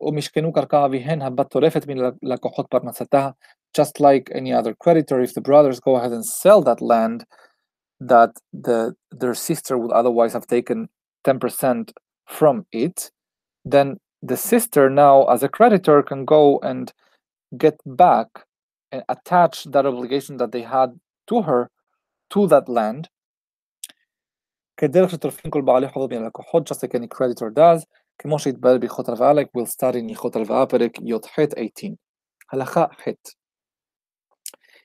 או 0.00 0.12
משכנו 0.12 0.52
קרקע 0.52 0.84
אביהן 0.86 1.22
הבת 1.22 1.50
טורפת 1.50 1.86
מן 1.86 1.96
לקוחות 2.22 2.66
פרנסתה, 2.70 3.30
just 3.78 4.00
like 4.00 4.30
any 4.32 4.52
other 4.52 4.74
creditor, 4.84 5.20
if 5.20 5.32
the 5.34 5.40
brothers 5.40 5.80
go 5.80 5.96
ahead 5.96 6.12
and 6.12 6.24
sell 6.24 6.60
that 6.62 6.80
land 6.80 7.24
that 8.00 8.32
the 8.52 8.94
their 9.20 9.34
sister 9.34 9.78
would 9.78 9.92
otherwise 9.92 10.32
have 10.32 10.46
taken 10.46 10.88
10% 11.24 11.92
from 12.26 12.66
it, 12.72 13.10
then 13.64 13.96
the 14.22 14.36
sister 14.36 14.88
now 14.90 15.24
as 15.34 15.42
a 15.42 15.48
creditor 15.48 16.02
can 16.02 16.24
go 16.24 16.58
and 16.70 16.92
get 17.56 17.76
back 17.86 18.28
and 18.92 19.02
attach 19.08 19.64
that 19.64 19.86
obligation 19.86 20.36
that 20.38 20.52
they 20.52 20.62
had 20.62 20.90
to 21.28 21.42
her 21.42 21.70
to 22.30 22.46
that 22.46 22.68
land 22.68 23.08
כדרך 24.76 25.10
שטורפים 25.10 25.50
כל 25.50 25.60
בעלי 25.60 25.88
חובות 25.88 26.12
מן 26.12 26.22
הלקוחות, 26.22 26.70
just 26.70 26.74
like 26.74 26.94
any 26.94 27.16
creditor 27.16 27.56
does, 27.56 27.84
כמו 28.18 28.38
שהתברר 28.38 28.78
בהלכות 28.78 29.08
הלוואה, 29.08 29.32
like 29.32 29.58
we'll 29.58 29.70
start 29.76 29.94
in 29.94 30.08
הלכות 30.08 30.36
הלוואה, 30.36 30.66
פרק 30.66 30.98
י"ח 30.98 31.26
18. 31.26 31.90
הלכה 32.52 32.84
ח' 33.00 33.08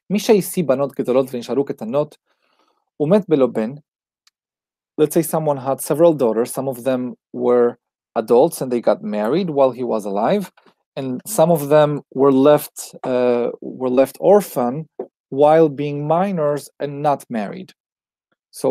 מי 0.09 0.19
שהשיא 0.19 0.63
בנות 0.63 0.91
גדולות 0.91 1.27
ונשארו 1.31 1.65
קטנות, 1.65 2.17
ומת 2.99 3.29
בלא 3.29 3.47
בן, 3.47 3.71
let's 5.01 5.13
say 5.13 5.23
someone 5.23 5.57
had 5.57 5.81
several 5.81 6.13
daughters, 6.13 6.53
some 6.53 6.67
of 6.67 6.83
them 6.83 7.13
were 7.33 7.77
adults 8.15 8.61
and 8.61 8.71
they 8.71 8.79
got 8.79 9.01
married 9.03 9.49
while 9.49 9.71
he 9.71 9.83
was 9.83 10.05
alive, 10.05 10.51
and 10.95 11.21
some 11.27 11.51
of 11.51 11.69
them 11.69 12.01
were 12.13 12.31
left 12.31 12.95
uh, 13.03 13.49
were 13.61 13.89
left 13.89 14.15
orphan 14.19 14.87
while 15.29 15.67
being 15.67 16.07
minors 16.07 16.69
and 16.79 17.01
not 17.01 17.25
married. 17.29 17.69
So 18.51 18.67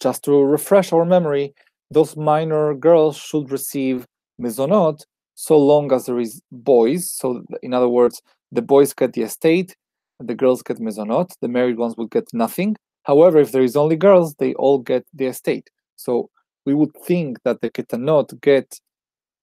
just 0.00 0.24
to 0.24 0.42
refresh 0.42 0.92
our 0.92 1.04
memory, 1.04 1.54
those 1.90 2.16
minor 2.16 2.74
girls 2.74 3.16
should 3.16 3.50
receive 3.50 4.06
mezonot 4.40 5.00
so 5.34 5.56
long 5.56 5.92
as 5.92 6.06
there 6.06 6.18
is 6.18 6.40
boys. 6.50 7.10
So 7.10 7.42
in 7.62 7.72
other 7.72 7.88
words, 7.88 8.20
the 8.52 8.62
boys 8.62 8.92
get 8.92 9.12
the 9.12 9.22
estate, 9.22 9.76
the 10.20 10.34
girls 10.34 10.62
get 10.62 10.78
mezonot, 10.78 11.30
the 11.40 11.48
married 11.48 11.78
ones 11.78 11.96
will 11.96 12.06
get 12.06 12.28
nothing. 12.32 12.76
However, 13.04 13.38
if 13.38 13.52
there 13.52 13.62
is 13.62 13.76
only 13.76 13.96
girls, 13.96 14.34
they 14.38 14.54
all 14.54 14.78
get 14.78 15.04
the 15.14 15.26
estate. 15.26 15.68
So 15.96 16.28
we 16.66 16.74
would 16.74 16.94
think 17.04 17.38
that 17.44 17.60
the 17.60 17.70
ketanot 17.70 18.40
get 18.40 18.78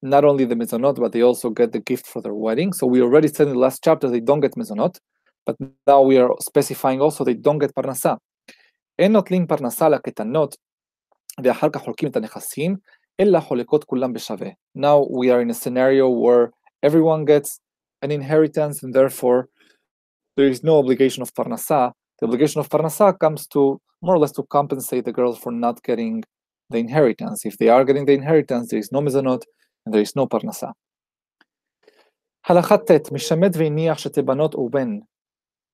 not 0.02 0.24
only 0.24 0.44
the 0.44 0.54
mezonot, 0.54 0.96
but 0.96 1.12
they 1.12 1.22
also 1.22 1.50
get 1.50 1.72
the 1.72 1.80
gift 1.80 2.06
for 2.06 2.20
their 2.22 2.34
wedding. 2.34 2.72
So 2.72 2.86
we 2.86 3.00
already 3.00 3.28
said 3.28 3.48
in 3.48 3.54
the 3.54 3.58
last 3.58 3.82
chapter 3.82 4.08
they 4.08 4.20
don't 4.20 4.40
get 4.40 4.54
mezonot, 4.54 4.98
but 5.44 5.56
now 5.86 6.02
we 6.02 6.18
are 6.18 6.30
specifying 6.40 7.00
also 7.00 7.24
they 7.24 7.34
don't 7.34 7.58
get 7.58 7.74
parnasa. 7.74 8.18
אין 8.98 9.12
נוטלים 9.12 9.46
פרנסה 9.46 9.88
לקטנות 9.88 10.56
ואחר 11.44 11.66
כך 11.72 11.80
חולקים 11.80 12.08
את 12.08 12.16
הנכסים, 12.16 12.76
אלא 13.20 13.40
חולקות 13.40 13.84
כולם 13.84 14.12
בשווה. 14.12 14.48
Now 14.78 14.98
we 15.20 15.30
are 15.30 15.40
in 15.46 15.50
a 15.50 15.54
scenario 15.54 16.08
where 16.08 16.50
everyone 16.86 17.24
gets 17.24 17.60
an 18.04 18.10
inheritance 18.10 18.82
and 18.82 18.92
therefore 18.94 19.48
there 20.36 20.48
is 20.48 20.62
no 20.62 20.78
obligation 20.78 21.22
of 21.22 21.30
parnasa. 21.34 21.92
The 22.18 22.26
obligation 22.28 22.60
of 22.60 22.68
parnasa 22.68 23.12
comes 23.22 23.46
to 23.54 23.78
more 24.02 24.16
or 24.16 24.18
less 24.18 24.32
to 24.38 24.42
compensate 24.56 25.04
the 25.04 25.12
girls 25.18 25.38
for 25.38 25.52
not 25.52 25.82
getting 25.82 26.22
the 26.70 26.78
inheritance. 26.78 27.38
If 27.50 27.54
they 27.58 27.68
are 27.68 27.84
getting 27.84 28.06
the 28.06 28.16
inheritance, 28.20 28.64
there 28.70 28.80
is 28.84 28.90
no 28.92 29.00
mezonot 29.00 29.42
and 29.84 29.94
there 29.94 30.02
is 30.02 30.14
no 30.16 30.26
parnasa. 30.26 30.72
הלכה 32.48 32.76
ט' 32.78 33.12
משמט 33.12 33.56
והניח 33.56 33.98
שתי 33.98 34.22
בנות 34.22 34.54
ובן, 34.54 34.88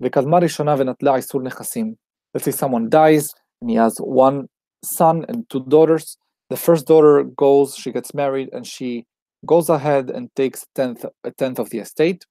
וקדמה 0.02 0.38
ראשונה 0.38 0.74
ונטלה 0.78 1.16
איסור 1.16 1.42
נכסים, 1.42 1.94
let's 2.34 2.44
say 2.44 2.50
someone 2.50 2.88
dies 2.88 3.30
and 3.60 3.70
he 3.70 3.76
has 3.76 3.96
one 3.98 4.48
son 4.84 5.24
and 5.28 5.48
two 5.50 5.64
daughters. 5.68 6.16
The 6.50 6.56
first 6.56 6.86
daughter 6.86 7.24
goes, 7.24 7.76
she 7.76 7.92
gets 7.92 8.12
married, 8.14 8.50
and 8.52 8.66
she 8.66 9.06
goes 9.46 9.68
ahead 9.68 10.10
and 10.10 10.28
takes 10.36 10.66
tenth, 10.74 11.04
a 11.24 11.30
tenth 11.30 11.58
of 11.58 11.70
the 11.70 11.78
estate. 11.78 12.24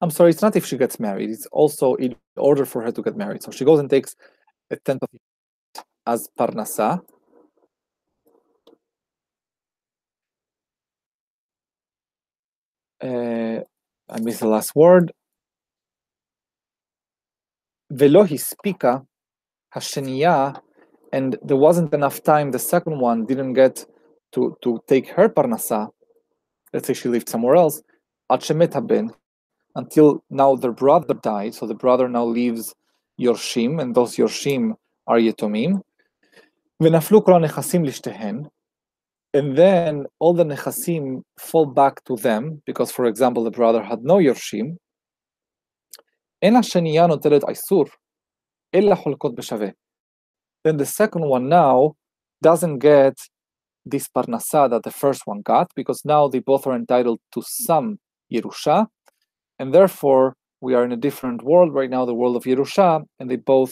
I'm 0.00 0.10
sorry, 0.10 0.30
it's 0.30 0.42
not 0.42 0.56
if 0.56 0.66
she 0.66 0.76
gets 0.76 1.00
married, 1.00 1.30
it's 1.30 1.46
also 1.46 1.94
in 1.94 2.14
order 2.36 2.66
for 2.66 2.82
her 2.82 2.92
to 2.92 3.02
get 3.02 3.16
married. 3.16 3.42
So 3.42 3.50
she 3.50 3.64
goes 3.64 3.80
and 3.80 3.88
takes 3.88 4.14
a 4.70 4.76
tenth 4.76 5.02
of 5.02 5.08
as 6.06 6.28
parnasa. 6.38 7.00
Uh, 13.02 13.60
I 14.08 14.20
missed 14.20 14.40
the 14.40 14.48
last 14.48 14.74
word. 14.74 15.12
Velohi 17.94 18.38
spika, 18.40 19.04
hasheniya, 19.74 20.60
and 21.12 21.38
there 21.42 21.56
wasn't 21.56 21.94
enough 21.94 22.22
time. 22.22 22.50
The 22.50 22.58
second 22.58 22.98
one 22.98 23.24
didn't 23.24 23.52
get 23.52 23.86
to, 24.32 24.56
to 24.62 24.80
take 24.88 25.08
her 25.10 25.28
parnasa. 25.28 25.90
Let's 26.72 26.88
say 26.88 26.94
she 26.94 27.08
lived 27.08 27.28
somewhere 27.28 27.54
else. 27.54 27.82
Achemet 28.30 28.74
until 29.76 30.24
now 30.30 30.56
the 30.56 30.70
brother 30.70 31.14
died, 31.14 31.54
so 31.54 31.66
the 31.66 31.74
brother 31.74 32.08
now 32.08 32.24
leaves 32.24 32.74
Yorshim, 33.20 33.80
and 33.80 33.94
those 33.94 34.16
Yorshim 34.16 34.74
are 35.06 35.18
Yetomim. 35.18 35.80
Venaflu 36.82 37.24
kol 37.24 37.40
nechasim 37.40 37.84
lishtehen, 37.86 38.48
and 39.32 39.56
then 39.56 40.06
all 40.18 40.34
the 40.34 40.44
nechasim 40.44 41.22
fall 41.38 41.66
back 41.66 42.02
to 42.04 42.16
them 42.16 42.62
because, 42.66 42.90
for 42.90 43.06
example, 43.06 43.44
the 43.44 43.50
brother 43.50 43.82
had 43.82 44.02
no 44.02 44.16
Yorshim. 44.16 44.76
אין 46.43 46.55
השנייה 46.55 47.07
נוטלת 47.07 47.49
איסור, 47.49 47.85
אלא 48.75 48.95
חולקות 48.95 49.35
בשווה. 49.35 49.67
Then 50.67 50.77
the 50.77 50.85
second 50.85 51.21
one 51.21 51.49
now 51.49 51.95
doesn't 52.45 52.79
get 52.79 53.15
this 53.85 54.07
parnasa 54.07 54.69
that 54.69 54.83
the 54.83 54.91
first 54.91 55.21
one 55.25 55.41
got, 55.41 55.67
because 55.75 56.01
now 56.05 56.27
they 56.27 56.39
both 56.39 56.67
are 56.67 56.75
entitled 56.75 57.19
to 57.33 57.41
some 57.41 57.99
Yerusha, 58.33 58.87
and 59.59 59.73
therefore 59.73 60.35
we 60.61 60.73
are 60.75 60.83
in 60.83 60.91
a 60.91 60.97
different 61.07 61.43
world 61.43 61.73
right 61.73 61.89
now, 61.89 62.05
the 62.05 62.13
world 62.13 62.35
of 62.35 62.43
Yerusha, 62.43 63.03
and 63.19 63.29
they 63.29 63.37
both 63.37 63.71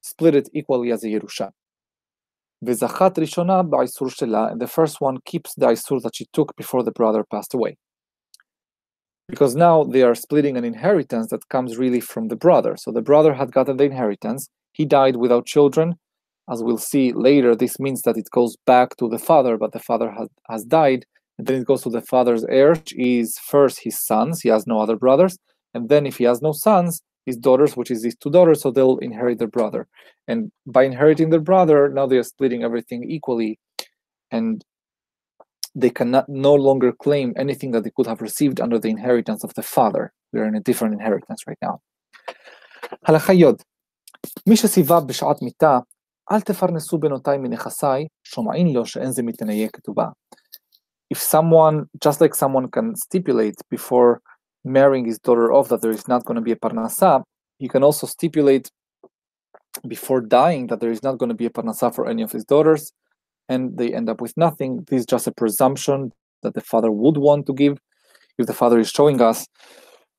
split 0.00 0.34
it 0.34 0.48
equally 0.54 0.90
as 0.92 1.04
a 1.04 1.08
Yerusha. 1.08 1.50
וזכת 2.62 3.18
ראשונה 3.18 3.62
באיסור 3.62 4.10
שלה, 4.10 4.48
and 4.50 4.60
the 4.60 4.66
first 4.66 5.00
one 5.00 5.18
keeps 5.24 5.54
the 5.60 5.66
איסור 5.66 6.00
that 6.00 6.14
she 6.14 6.26
took 6.32 6.56
before 6.56 6.82
the 6.82 6.90
brother 6.90 7.24
passed 7.30 7.54
away 7.54 7.76
because 9.29 9.55
now 9.55 9.83
they 9.83 10.01
are 10.01 10.15
splitting 10.15 10.57
an 10.57 10.65
inheritance 10.65 11.27
that 11.29 11.47
comes 11.49 11.77
really 11.77 11.99
from 11.99 12.27
the 12.27 12.35
brother. 12.35 12.75
So 12.77 12.91
the 12.91 13.01
brother 13.01 13.33
had 13.33 13.51
gotten 13.51 13.77
the 13.77 13.85
inheritance, 13.85 14.49
he 14.73 14.85
died 14.85 15.15
without 15.15 15.45
children. 15.45 15.95
As 16.51 16.61
we'll 16.61 16.77
see 16.77 17.13
later, 17.13 17.55
this 17.55 17.79
means 17.79 18.01
that 18.01 18.17
it 18.17 18.29
goes 18.31 18.57
back 18.65 18.97
to 18.97 19.07
the 19.07 19.19
father, 19.19 19.57
but 19.57 19.71
the 19.71 19.79
father 19.79 20.11
has, 20.11 20.27
has 20.49 20.65
died. 20.65 21.05
And 21.37 21.47
then 21.47 21.61
it 21.61 21.67
goes 21.67 21.83
to 21.83 21.89
the 21.89 22.01
father's 22.01 22.43
heir, 22.45 22.71
which 22.71 22.93
is 22.97 23.39
first 23.39 23.79
his 23.81 23.97
sons, 23.97 24.41
he 24.41 24.49
has 24.49 24.67
no 24.67 24.79
other 24.79 24.97
brothers. 24.97 25.37
And 25.73 25.89
then 25.89 26.05
if 26.05 26.17
he 26.17 26.25
has 26.25 26.41
no 26.41 26.51
sons, 26.51 27.01
his 27.25 27.37
daughters, 27.37 27.77
which 27.77 27.89
is 27.89 28.03
his 28.03 28.15
two 28.15 28.29
daughters, 28.29 28.61
so 28.61 28.71
they'll 28.71 28.97
inherit 28.97 29.39
their 29.39 29.47
brother. 29.47 29.87
And 30.27 30.51
by 30.67 30.83
inheriting 30.83 31.29
their 31.29 31.39
brother, 31.39 31.89
now 31.89 32.05
they 32.05 32.17
are 32.17 32.23
splitting 32.23 32.63
everything 32.63 33.09
equally. 33.09 33.59
And 34.29 34.63
they 35.74 35.90
cannot 35.90 36.28
no 36.28 36.54
longer 36.54 36.92
claim 36.92 37.32
anything 37.36 37.70
that 37.72 37.84
they 37.84 37.92
could 37.96 38.06
have 38.06 38.20
received 38.20 38.60
under 38.60 38.78
the 38.78 38.88
inheritance 38.88 39.44
of 39.44 39.54
the 39.54 39.62
father. 39.62 40.12
We 40.32 40.40
are 40.40 40.46
in 40.46 40.56
a 40.56 40.60
different 40.60 40.94
inheritance 40.94 41.40
right 41.46 41.58
now. 41.62 41.80
הלכה 43.06 43.32
י' 43.32 43.44
מי 44.48 44.56
שציווה 44.56 45.00
בשעת 45.00 45.42
מיתה, 45.42 45.78
אל 46.32 46.40
תפרנסו 46.40 46.98
בנותיי 46.98 47.38
מנכסיי, 47.38 48.06
שומעין 48.24 48.72
לו 48.72 48.86
שאין 48.86 49.12
זה 49.12 49.22
מתניה 49.22 49.68
כתובה. 49.68 50.06
If 51.14 51.18
someone, 51.18 51.86
just 52.04 52.20
like 52.20 52.34
someone 52.34 52.68
can 52.68 52.94
stipulate 52.96 53.56
before 53.70 54.20
marrying 54.64 55.06
his 55.06 55.18
daughter 55.18 55.52
off 55.52 55.68
that 55.68 55.80
there 55.80 55.90
is 55.90 56.06
not 56.06 56.24
going 56.26 56.36
to 56.36 56.42
be 56.42 56.52
a 56.52 56.56
parnasa, 56.56 57.22
he 57.58 57.68
can 57.68 57.82
also 57.82 58.06
stipulate 58.06 58.70
before 59.86 60.20
dying 60.20 60.66
that 60.66 60.80
there 60.80 60.90
is 60.90 61.02
not 61.02 61.16
going 61.18 61.30
to 61.30 61.34
be 61.34 61.46
a 61.46 61.50
parnasa 61.50 61.94
for 61.94 62.06
any 62.08 62.22
of 62.22 62.32
his 62.32 62.44
daughters, 62.44 62.92
and 63.49 63.77
they 63.77 63.93
end 63.93 64.09
up 64.09 64.21
with 64.21 64.35
nothing. 64.37 64.85
This 64.87 65.01
is 65.01 65.05
just 65.05 65.27
a 65.27 65.31
presumption 65.31 66.11
that 66.41 66.53
the 66.53 66.61
father 66.61 66.91
would 66.91 67.17
want 67.17 67.45
to 67.47 67.53
give. 67.53 67.77
If 68.37 68.47
the 68.47 68.53
father 68.53 68.79
is 68.79 68.89
showing 68.89 69.21
us 69.21 69.47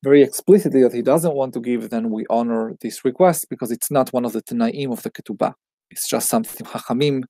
very 0.02 0.22
explicitly 0.22 0.82
that 0.82 0.92
he 0.92 1.02
doesn't 1.02 1.34
want 1.34 1.54
to 1.54 1.60
give, 1.60 1.90
then 1.90 2.10
we 2.10 2.24
honor 2.30 2.74
this 2.80 3.04
request 3.04 3.46
because 3.48 3.70
it's 3.70 3.90
not 3.90 4.12
one 4.12 4.24
of 4.24 4.32
the 4.32 4.42
Tanaim 4.42 4.92
of 4.92 5.02
the 5.02 5.10
Ketubah. 5.10 5.54
It's 5.90 6.08
just 6.08 6.28
something 6.28 6.66
Hachamim 6.66 7.22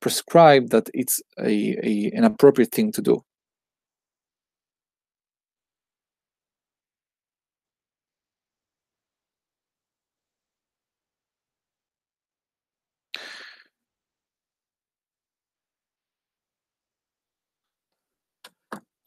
prescribed 0.00 0.70
that 0.70 0.88
it's 0.94 1.20
a, 1.38 1.76
a, 1.82 2.10
an 2.14 2.24
appropriate 2.24 2.72
thing 2.72 2.92
to 2.92 3.02
do. 3.02 3.22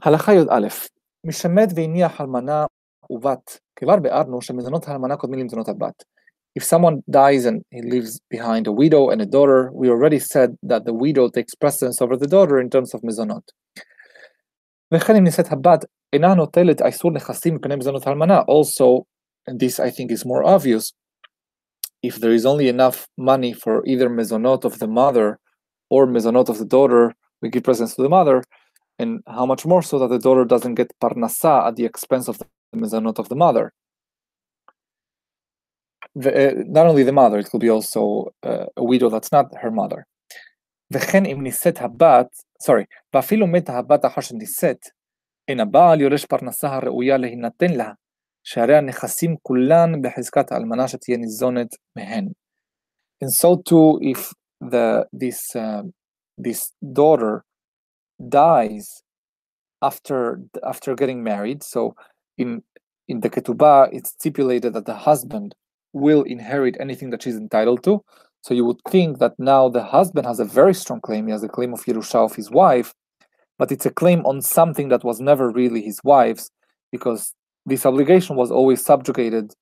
הלכה 0.03 0.35
י"א, 0.35 0.69
מי 1.25 1.33
שמת 1.33 1.69
והניח 1.75 2.21
אלמנה 2.21 2.65
ובת, 3.11 3.59
כבר 3.76 3.97
ביארנו 3.97 4.43
שמזונות 4.43 4.88
האלמנה 4.88 5.17
קודמים 5.17 5.41
למזונות 5.41 5.69
הבת. 5.69 6.03
If 6.59 6.62
someone 6.62 7.03
dies 7.11 7.45
and 7.45 7.61
he 7.71 7.83
leaves 7.83 8.19
behind 8.31 8.67
a 8.67 8.73
widow 8.73 9.11
and 9.11 9.21
a 9.21 9.26
daughter, 9.26 9.71
we 9.73 9.91
already 9.91 10.19
said 10.19 10.57
that 10.71 10.87
the 10.87 10.95
widow 10.95 11.29
takes 11.29 11.55
precedence 11.55 12.00
over 12.00 12.17
the 12.17 12.26
daughter 12.26 12.59
in 12.59 12.71
terms 12.71 12.95
of 12.95 13.00
מזונות. 13.05 13.53
וכן 14.95 15.17
אם 15.17 15.25
נישאת 15.25 15.53
הבת 15.53 15.85
אינה 16.12 16.35
נוטלת 16.35 16.83
איסור 16.83 17.11
נכסים 17.11 17.55
מפני 17.55 17.76
מזונות 17.76 18.07
האלמנה, 18.07 18.41
also, 18.41 19.05
and 19.50 19.55
this 19.55 19.81
I 19.81 19.91
think 19.91 20.11
is 20.11 20.25
more 20.25 20.45
obvious, 20.45 20.93
if 22.03 22.21
there 22.21 22.33
is 22.33 22.47
only 22.47 22.69
enough 22.69 23.07
money 23.19 23.53
for 23.53 23.83
either 23.87 24.09
mezonot 24.09 24.65
of 24.65 24.79
the 24.79 24.87
mother 24.87 25.38
or 25.91 26.07
mezonot 26.07 26.49
of 26.49 26.59
the 26.59 26.65
daughter, 26.65 27.12
we 27.43 27.50
give 27.50 27.65
presents 27.65 27.95
to 27.97 28.03
the 28.03 28.09
mother, 28.09 28.43
and 29.01 29.12
how 29.38 29.46
much 29.46 29.63
more 29.65 29.81
so 29.89 29.96
that 30.00 30.10
the 30.13 30.20
daughter 30.20 30.46
doesn't 30.46 30.75
get 30.75 30.89
parnasa 31.03 31.67
at 31.67 31.75
the 31.75 31.86
expense 31.86 32.27
of 32.31 32.38
the 32.39 32.46
mezonot 32.81 33.17
of 33.20 33.27
the 33.29 33.36
mother. 33.36 33.65
The, 36.24 36.31
uh, 36.31 36.53
not 36.77 36.86
only 36.88 37.03
the 37.03 37.17
mother, 37.22 37.38
it 37.39 37.48
could 37.50 37.62
be 37.67 37.70
also 37.77 38.01
uh, 38.43 38.65
a 38.81 38.84
widow 38.84 39.10
that's 39.10 39.31
not 39.31 39.46
her 39.62 39.72
mother. 39.72 40.05
וכן 40.93 41.25
אם 41.25 41.43
נישאת 41.43 41.77
הבת, 41.81 42.27
sorry, 42.63 42.86
ואפילו 43.13 43.48
מתה 43.48 43.77
הבת 43.77 44.05
אחר 44.05 44.22
שנישאת, 44.22 44.77
אין 45.48 45.60
הבעל 45.60 46.01
יורש 46.01 46.25
פרנסה 46.25 46.67
הראויה 46.75 47.17
להינתן 47.17 47.74
לה, 47.74 47.91
שהרי 48.43 48.77
הנכסים 48.77 49.36
כולן 49.41 50.01
בחזקת 50.01 50.51
האלמנה 50.51 50.88
שתהיה 50.88 51.17
ניזונת 51.17 51.67
מהן. 51.96 52.27
And 53.24 53.29
so 53.29 53.55
too, 53.55 54.00
if 54.01 54.34
the, 54.72 55.05
this, 55.13 55.55
uh, 55.55 55.84
this 56.38 56.74
daughter 56.93 57.43
dies 58.30 59.04
after 59.82 60.40
after 60.63 60.96
getting 60.96 61.24
married, 61.24 61.63
so 61.63 61.96
in 62.38 62.63
in 63.08 63.20
the 63.22 63.30
ketubah, 63.30 63.90
it's 63.92 64.12
stipulated 64.12 64.74
that 64.74 64.86
the 64.86 64.96
husband 64.96 65.56
will 65.94 66.24
inherit 66.24 66.78
anything 66.80 67.10
that 67.10 67.24
she's 67.24 67.36
entitled 67.36 67.84
to. 67.84 68.01
So 68.42 68.54
you 68.54 68.66
would 68.66 68.82
think 68.88 69.20
that 69.20 69.34
now 69.38 69.70
the 69.70 69.84
husband 69.84 70.25
has 70.25 70.40
a 70.40 70.46
very 70.46 70.74
strong 70.74 71.01
claim. 71.01 71.28
He 71.28 71.32
has 71.32 71.44
a 71.44 71.50
claim 71.50 71.74
of 71.74 71.84
Yerusha 71.86 72.25
of 72.25 72.36
his 72.36 72.50
wife, 72.50 72.94
but 73.60 73.72
it's 73.72 73.86
a 73.86 73.92
claim 73.92 74.25
on 74.25 74.42
something 74.42 74.90
that 74.90 75.04
was 75.04 75.20
never 75.20 75.50
really 75.50 75.82
his 75.82 76.00
wife's, 76.04 76.50
because 76.92 77.34
this 77.66 77.86
obligation 77.86 78.36
was 78.36 78.51
always 78.51 78.84
subjugated 78.84 79.54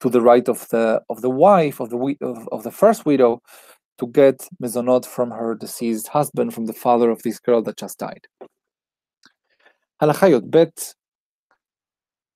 to 0.00 0.08
the 0.08 0.20
right 0.20 0.48
of 0.48 0.68
the 0.70 1.00
of 1.08 1.20
the 1.20 1.30
wife 1.30 1.80
of 1.80 1.90
the 1.90 2.16
of, 2.20 2.48
of 2.50 2.62
the 2.62 2.70
first 2.70 3.06
widow 3.06 3.40
to 3.99 4.07
get 4.07 4.47
mezonot 4.63 5.05
from 5.05 5.31
her 5.31 5.55
deceased 5.55 6.07
husband 6.07 6.53
from 6.53 6.65
the 6.65 6.73
father 6.73 7.09
of 7.09 7.21
this 7.23 7.39
girl 7.39 7.61
that 7.61 7.77
just 7.77 7.99
died. 7.99 8.27
הלכה 10.01 10.29
י"ב 10.29 10.63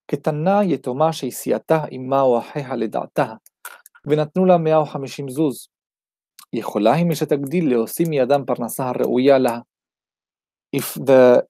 קטנה 0.06 0.64
יתומה 0.64 1.14
שהסיעתה 1.14 1.86
אמה 1.96 2.22
או 2.22 2.40
אחיה 2.40 2.76
לדעתה 2.76 3.34
ונתנו 4.08 4.46
לה 4.46 4.58
150 4.58 5.30
זוז. 5.30 5.68
יכולה 6.54 6.94
היא 6.94 7.06
מי 7.06 7.16
שתגדיל 7.16 7.70
להוציא 7.70 8.06
מידם 8.10 8.46
פרנסה 8.46 8.90
הראויה 8.90 9.38
לה. 9.38 9.60
If 10.76 11.00
the 11.06 11.44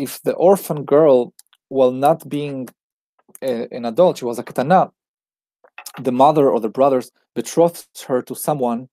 if 0.00 0.20
the 0.26 0.34
orphan 0.34 0.84
girl 0.84 1.32
while 1.68 1.92
not 1.92 2.28
being 2.28 2.68
a, 3.42 3.68
an 3.76 3.84
adult, 3.84 4.18
she 4.18 4.24
was 4.24 4.38
a 4.38 4.42
katana, 4.42 4.90
the 6.00 6.12
mother 6.12 6.50
or 6.50 6.60
the 6.60 6.68
brothers 6.68 7.10
betrothed 7.34 7.86
her 8.06 8.22
to 8.22 8.34
someone 8.34 8.88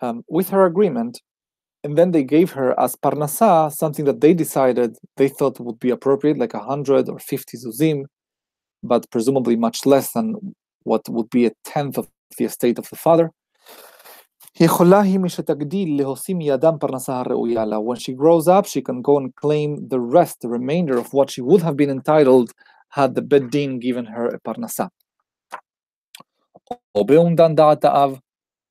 um, 0.00 0.22
with 0.28 0.48
her 0.50 0.64
agreement. 0.64 1.20
And 1.84 1.96
then 1.96 2.10
they 2.10 2.24
gave 2.24 2.52
her 2.52 2.78
as 2.80 2.96
parnasa 2.96 3.72
something 3.72 4.04
that 4.06 4.20
they 4.20 4.34
decided 4.34 4.96
they 5.16 5.28
thought 5.28 5.60
would 5.60 5.78
be 5.78 5.90
appropriate, 5.90 6.38
like 6.38 6.54
100 6.54 7.08
or 7.08 7.18
50 7.18 7.58
zuzim, 7.58 8.04
but 8.82 9.08
presumably 9.10 9.56
much 9.56 9.86
less 9.86 10.12
than 10.12 10.54
what 10.82 11.08
would 11.08 11.30
be 11.30 11.46
a 11.46 11.52
tenth 11.64 11.96
of 11.98 12.08
the 12.38 12.44
estate 12.44 12.78
of 12.78 12.88
the 12.90 12.96
father. 12.96 13.30
When 14.58 14.68
she 17.98 18.12
grows 18.14 18.48
up, 18.48 18.66
she 18.66 18.80
can 18.80 19.02
go 19.02 19.18
and 19.18 19.34
claim 19.36 19.88
the 19.88 20.00
rest, 20.00 20.40
the 20.40 20.48
remainder 20.48 20.96
of 20.96 21.12
what 21.12 21.30
she 21.30 21.42
would 21.42 21.60
have 21.60 21.76
been 21.76 21.90
entitled 21.90 22.52
had 22.88 23.14
the 23.14 23.22
Beddin 23.22 23.78
given 23.78 24.06
her 24.06 24.26
a 24.28 24.40
parnasa 24.40 24.88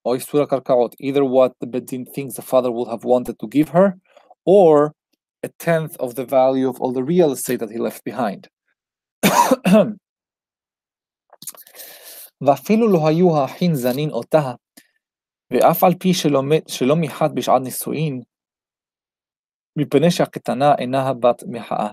או 0.04 0.10
באומדן 0.10 0.10
דעת 0.10 0.10
האב, 0.10 0.10
או 0.10 0.14
איסור 0.14 0.40
הקרקעות, 0.42 0.94
either 0.94 1.22
what 1.22 1.52
the 1.62 1.66
bed 1.66 1.86
din 1.86 2.04
thinks 2.04 2.34
the 2.36 2.42
father 2.42 2.70
would 2.70 2.88
have 2.88 3.04
wanted 3.04 3.38
to 3.38 3.46
give 3.46 3.68
her, 3.68 3.96
or 4.44 4.92
a 5.42 5.48
tenth 5.58 5.96
of 6.00 6.14
the 6.14 6.24
value 6.24 6.68
of 6.68 6.80
all 6.80 6.92
the 6.92 7.02
real 7.02 7.32
estate 7.32 7.60
that 7.60 7.70
he 7.70 7.78
left 7.78 8.04
behind. 8.04 8.48
ואפילו 12.46 12.88
לא 12.88 13.08
היו 13.08 13.36
האחים 13.36 13.74
זנין 13.74 14.10
אותה, 14.10 14.54
ואף 15.50 15.84
על 15.84 15.94
פי 15.94 16.14
שלא, 16.14 16.42
שלא 16.68 16.96
מחד 16.96 17.34
בשעת 17.34 17.62
נישואין, 17.62 18.20
מפני 19.76 20.10
שהקטנה 20.10 20.74
אינה 20.78 21.08
הבת 21.08 21.42
מחאה. 21.48 21.90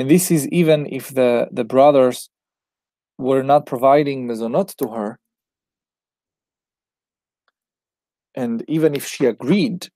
And 0.00 0.08
this 0.08 0.30
is 0.30 0.46
even 0.52 0.86
if 0.86 1.08
the, 1.08 1.48
the 1.50 1.64
brothers 1.64 2.30
were 3.18 3.42
not 3.42 3.66
providing 3.66 4.28
mezonot 4.28 4.76
to 4.76 4.88
her, 4.94 5.18
and 8.34 8.64
even 8.68 8.94
if 8.94 9.06
she 9.06 9.26
agreed 9.26 9.88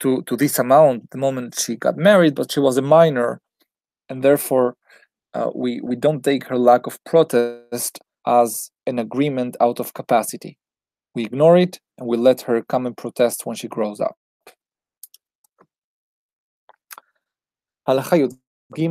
to, 0.00 0.22
to 0.22 0.36
this 0.36 0.58
amount 0.58 1.10
the 1.10 1.18
moment 1.18 1.58
she 1.58 1.76
got 1.76 1.96
married, 1.96 2.34
but 2.34 2.52
she 2.52 2.60
was 2.60 2.76
a 2.76 2.82
minor, 2.82 3.40
and 4.08 4.22
therefore 4.22 4.76
uh, 5.34 5.50
we, 5.54 5.80
we 5.80 5.96
don't 5.96 6.22
take 6.22 6.44
her 6.44 6.58
lack 6.58 6.86
of 6.86 7.02
protest 7.04 7.98
as 8.26 8.70
an 8.86 8.98
agreement 8.98 9.56
out 9.60 9.80
of 9.80 9.94
capacity. 9.94 10.58
We 11.14 11.24
ignore 11.24 11.56
it 11.56 11.80
and 11.96 12.06
we 12.06 12.16
let 12.16 12.42
her 12.42 12.62
come 12.62 12.86
and 12.86 12.96
protest 12.96 13.46
when 13.46 13.56
she 13.56 13.68
grows 13.68 14.00
up. 14.00 14.16
הלכה 17.88 18.16
י"ג 18.16 18.88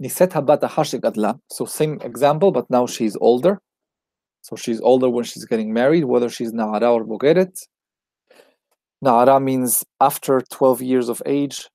נישאת 0.00 0.36
הבת 0.36 0.64
אחר 0.64 0.82
שגדלה, 0.82 1.32
so 1.52 1.64
same 1.64 1.98
example, 2.02 2.52
but 2.52 2.70
now 2.70 2.86
she's 2.86 3.16
older. 3.16 3.58
so 4.43 4.57
she's 4.57 4.81
older 4.81 5.09
when 5.09 5.23
she's 5.23 5.45
getting 5.45 5.73
married, 5.73 6.03
whether 6.03 6.29
she's 6.29 6.51
Na'ara 6.51 6.91
or 6.91 7.05
Bogeret. 7.05 7.57
Na'ara 9.03 9.41
means 9.41 9.85
after 10.01 10.41
12 10.51 10.81
years 10.81 11.07
of 11.07 11.21
age 11.25 11.69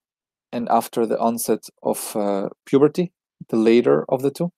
and 0.53 0.69
after 0.69 1.07
the 1.07 1.19
onset 1.19 1.65
of 1.83 2.15
uh, 2.15 2.51
puberty, 2.67 3.11
the 3.49 3.57
later 3.57 4.05
of 4.11 4.21
the 4.21 4.31
two. 4.31 4.53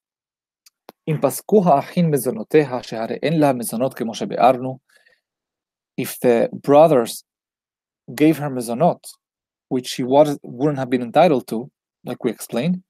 If 5.96 6.18
the 6.20 6.48
brothers 6.52 7.24
gave 8.12 8.38
her 8.38 8.50
mezonot, 8.50 9.04
which 9.68 9.86
she 9.86 10.02
was, 10.02 10.36
wouldn't 10.42 10.78
have 10.78 10.90
been 10.90 11.02
entitled 11.02 11.46
to, 11.48 11.70
like 12.04 12.24
we 12.24 12.30
explained, 12.32 12.82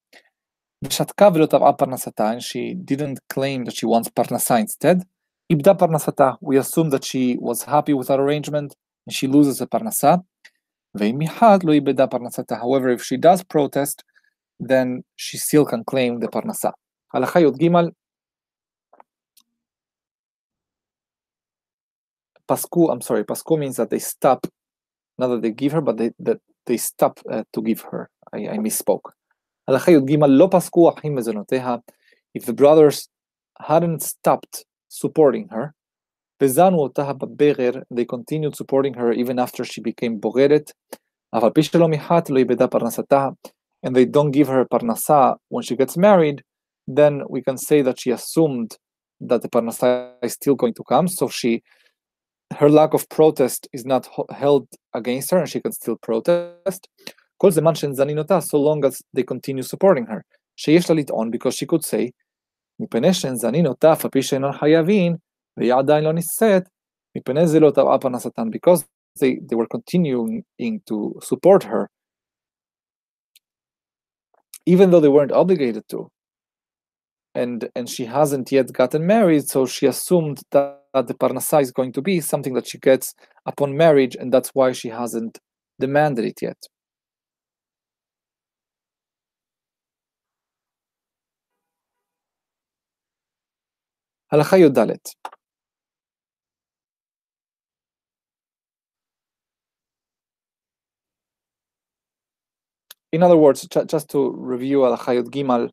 ושתקה 0.84 1.30
ולא 1.34 1.46
תבעה 1.46 1.74
פרנסתה, 1.74 2.32
and 2.32 2.42
she 2.42 2.94
didn't 2.94 3.20
claim 3.34 3.66
that 3.66 3.74
she 3.74 3.86
wants 3.86 4.10
פרנסה 4.10 4.56
instead, 4.60 5.04
איבדה 5.50 5.74
פרנסתה, 5.74 6.32
we 6.44 6.56
assume 6.56 6.90
that 6.90 7.04
she 7.04 7.38
was 7.40 7.64
happy 7.64 7.94
with 7.94 8.08
that 8.08 8.20
arrangement, 8.20 8.76
and 9.06 9.14
she 9.14 9.28
loses 9.28 9.62
a 9.62 9.66
פרנסה, 9.66 10.16
ואם 10.96 11.16
מחד 11.20 11.58
לא 11.64 11.74
איבדה 11.74 12.08
פרנסתה, 12.08 12.56
however, 12.56 12.90
if 12.98 13.02
she 13.02 13.18
does 13.18 13.44
protest, 13.44 14.04
then 14.60 15.02
she 15.18 15.38
still 15.38 15.66
can 15.66 15.84
claim 15.92 16.26
the 16.26 16.32
פרנסה. 16.32 16.70
הלכה 17.14 17.40
י"ג 17.40 17.70
Pasku, 22.48 22.92
I'm 22.92 23.02
sorry, 23.02 23.24
Pasku 23.24 23.58
means 23.58 23.78
that 23.78 23.90
they 23.90 24.00
stop, 24.00 24.46
not 25.18 25.28
that 25.28 25.42
they 25.42 25.52
give 25.52 25.72
her, 25.72 25.82
but 25.82 25.98
they, 25.98 26.12
that 26.20 26.40
they 26.68 26.78
stop 26.78 27.20
uh, 27.32 27.44
to 27.54 27.62
give 27.62 27.82
her. 27.82 28.10
I, 28.32 28.50
I 28.50 28.58
misspoke. 28.58 29.12
If 32.35 32.47
the 32.47 32.53
brothers 32.53 33.09
hadn't 33.59 34.03
stopped 34.03 34.65
supporting 34.89 35.49
her, 35.49 35.75
they 36.41 38.05
continued 38.05 38.57
supporting 38.57 38.95
her 38.95 39.13
even 39.13 39.39
after 39.39 39.65
she 39.65 39.81
became 39.81 40.19
bogeret. 40.21 40.73
And 43.83 43.97
they 43.97 44.05
don't 44.05 44.31
give 44.31 44.49
her 44.49 44.65
parnasa 44.65 45.37
when 45.49 45.63
she 45.63 45.77
gets 45.77 45.97
married, 45.97 46.43
then 46.89 47.23
we 47.29 47.41
can 47.43 47.57
say 47.57 47.83
that 47.83 48.01
she 48.01 48.11
assumed 48.11 48.77
that 49.21 49.43
the 49.43 49.49
parnasa 49.49 50.15
is 50.23 50.33
still 50.33 50.55
going 50.55 50.75
to 50.75 50.83
come. 50.83 51.09
So 51.09 51.29
she 51.29 51.63
her 52.57 52.69
lack 52.69 52.95
of 52.95 53.09
protest 53.09 53.69
is 53.73 53.85
not 53.85 54.09
held 54.31 54.69
against 54.95 55.31
her 55.31 55.39
and 55.39 55.49
she 55.49 55.61
can 55.61 55.73
still 55.73 55.97
protest. 55.97 56.89
כל 57.40 57.52
זמן 57.52 57.76
שהן 57.76 57.94
זנינותה, 57.94 58.38
so 58.38 58.58
long 58.58 58.86
as 58.86 59.02
they 59.18 59.24
continue 59.24 59.64
supporting 59.64 60.10
her. 60.10 60.22
שיש 60.58 60.90
לה 60.90 60.96
לטעון, 60.96 61.32
because 61.32 61.54
she 61.54 61.66
could 61.66 61.84
say, 61.84 62.10
מפני 62.80 63.14
שהן 63.14 63.36
זנינותה, 63.36 63.94
אף 63.94 64.06
על 64.06 64.12
פי 64.12 64.24
שאינן 64.24 64.52
חייבין, 64.52 65.16
והיא 65.58 65.74
עדיין 65.74 66.04
לא 66.04 66.14
נישאת, 66.14 66.64
מפני 67.18 67.48
זה 67.48 67.60
לא 67.60 67.72
טבעה 67.72 68.00
פרנסתן, 68.00 68.48
because 68.50 68.84
they, 69.20 69.40
they 69.48 69.56
were 69.56 69.68
continuing 69.68 70.44
to 70.90 71.20
support 71.22 71.64
her, 71.64 71.88
even 74.66 74.92
though 74.92 75.00
they 75.00 75.10
weren't 75.10 75.32
obligated 75.32 75.84
to. 75.88 76.10
And, 77.34 77.70
and 77.76 77.90
she 77.90 78.06
hasn't 78.06 78.52
yet 78.52 78.72
gotten 78.72 79.06
married, 79.06 79.50
so 79.50 79.66
she 79.66 79.86
assumed 79.88 80.42
that, 80.52 80.84
that 80.94 81.08
the 81.08 81.14
parnasa 81.14 81.62
is 81.62 81.72
going 81.72 81.92
to 81.92 82.02
be 82.02 82.22
something 82.22 82.54
that 82.54 82.68
she 82.68 82.78
gets 82.78 83.14
upon 83.46 83.76
marriage, 83.76 84.16
and 84.16 84.34
that's 84.34 84.52
why 84.54 84.72
she 84.72 84.90
hasn't 84.90 85.40
demanded 85.80 86.24
it 86.26 86.42
yet. 86.42 86.58
הלכה 94.32 94.58
י"ד 94.58 94.80
In 103.12 103.24
other 103.24 103.38
words, 103.38 103.66
just 103.88 104.10
to 104.10 104.32
review 104.32 104.84
Al 104.86 104.98
Hayot 104.98 105.30
Gimal, 105.30 105.70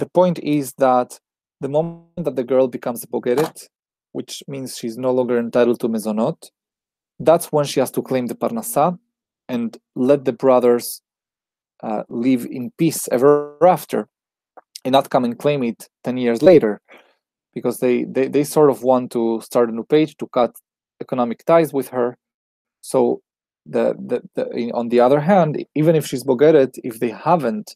the 0.00 0.06
point 0.06 0.40
is 0.40 0.72
that 0.78 1.20
the 1.60 1.68
moment 1.68 2.24
that 2.24 2.34
the 2.34 2.42
girl 2.42 2.66
becomes 2.66 3.06
bogeret, 3.06 3.68
which 4.10 4.42
means 4.48 4.76
she's 4.76 4.98
no 4.98 5.12
longer 5.12 5.38
entitled 5.38 5.78
to 5.80 5.88
mezonot, 5.88 6.50
that's 7.20 7.52
when 7.52 7.64
she 7.64 7.78
has 7.78 7.92
to 7.92 8.02
claim 8.02 8.26
the 8.26 8.34
parnasa 8.34 8.98
and 9.48 9.76
let 9.94 10.24
the 10.24 10.32
brothers 10.32 11.00
uh, 11.82 12.02
live 12.08 12.44
in 12.46 12.72
peace 12.76 13.08
ever 13.12 13.56
after 13.64 14.08
and 14.84 14.92
not 14.92 15.10
come 15.10 15.24
and 15.24 15.38
claim 15.38 15.62
it 15.62 15.88
10 16.02 16.16
years 16.16 16.42
later 16.42 16.80
because 17.53 17.79
they, 17.79 18.03
they, 18.05 18.27
they 18.27 18.43
sort 18.43 18.69
of 18.69 18.83
want 18.83 19.11
to 19.11 19.41
start 19.41 19.69
a 19.69 19.71
new 19.71 19.83
page 19.83 20.15
to 20.17 20.27
cut 20.27 20.51
economic 21.01 21.43
ties 21.45 21.73
with 21.73 21.89
her. 21.89 22.17
So 22.81 23.21
the, 23.65 23.95
the, 23.97 24.21
the 24.35 24.71
on 24.73 24.89
the 24.89 24.99
other 24.99 25.19
hand, 25.19 25.63
even 25.75 25.95
if 25.95 26.05
she's 26.05 26.23
bogeret, 26.23 26.79
if 26.83 26.99
they 26.99 27.09
haven't 27.09 27.75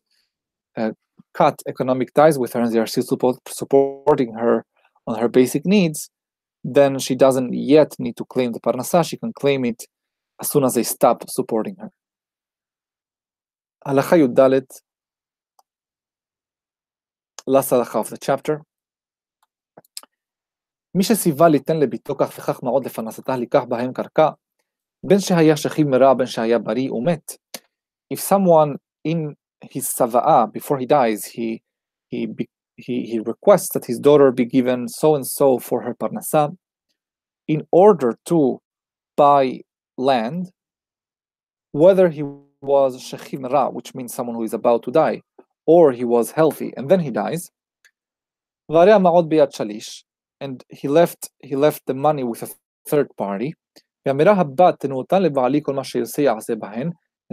uh, 0.77 0.91
cut 1.33 1.61
economic 1.67 2.13
ties 2.13 2.37
with 2.39 2.53
her 2.53 2.61
and 2.61 2.71
they 2.71 2.79
are 2.79 2.87
still 2.87 3.03
support, 3.03 3.37
supporting 3.47 4.33
her 4.33 4.65
on 5.07 5.19
her 5.19 5.27
basic 5.27 5.65
needs, 5.65 6.09
then 6.63 6.99
she 6.99 7.15
doesn't 7.15 7.53
yet 7.53 7.95
need 7.99 8.15
to 8.17 8.25
claim 8.25 8.53
the 8.53 8.59
parnasa. 8.59 9.07
She 9.07 9.17
can 9.17 9.33
claim 9.33 9.65
it 9.65 9.83
as 10.39 10.49
soon 10.49 10.63
as 10.63 10.75
they 10.75 10.83
stop 10.83 11.29
supporting 11.29 11.75
her. 11.79 11.89
Halacha 13.85 14.27
Yuddalet, 14.27 14.67
last 17.45 17.71
halacha 17.71 17.95
of 17.95 18.09
the 18.09 18.17
chapter. 18.17 18.61
מי 20.94 21.04
שציווה 21.04 21.48
ליתן 21.48 21.76
לביתו 21.76 22.14
כך 22.18 22.38
וכך 22.38 22.62
מאוד 22.62 22.86
לפרנסתה 22.86 23.36
לקח 23.36 23.64
בהם 23.68 23.92
קרקע, 23.92 24.30
בין 25.06 25.18
שהיה 25.18 25.56
שכיב 25.56 25.88
מרע 25.88 26.14
בין 26.14 26.26
שהיה 26.26 26.58
בריא 26.58 26.92
ומת. 26.92 27.32
If 28.14 28.20
someone 28.20 28.76
in 29.04 29.34
his 29.62 29.86
sava'a, 29.88 30.46
before 30.52 30.78
he 30.78 30.86
dies, 30.86 31.24
he, 31.26 31.62
he, 32.08 32.26
he, 32.76 33.02
he 33.10 33.18
requests 33.18 33.70
that 33.74 33.84
his 33.84 33.98
daughter 33.98 34.32
be 34.32 34.44
given 34.44 34.88
so 34.88 35.14
and 35.14 35.26
so 35.26 35.58
for 35.58 35.82
her 35.82 35.94
parnasa, 35.94 36.56
in 37.46 37.66
order 37.70 38.18
to 38.26 38.60
buy 39.16 39.60
land, 39.96 40.50
whether 41.72 42.08
he 42.08 42.22
was 42.60 43.02
shechim 43.02 43.50
ra, 43.50 43.68
which 43.68 43.94
means 43.94 44.14
someone 44.14 44.36
who 44.36 44.42
is 44.42 44.54
about 44.54 44.82
to 44.84 44.90
die, 44.90 45.20
or 45.66 45.92
he 45.92 46.04
was 46.04 46.32
healthy 46.32 46.72
and 46.76 46.88
then 46.88 47.00
he 47.00 47.10
dies, 47.10 47.50
and 50.43 50.63
he 50.69 50.87
left 50.87 51.21
he 51.49 51.55
left 51.55 51.81
the 51.87 51.93
money 52.07 52.23
with 52.23 52.41
a 52.43 52.49
third 52.89 53.09
party. 53.17 53.49
And 54.05 54.19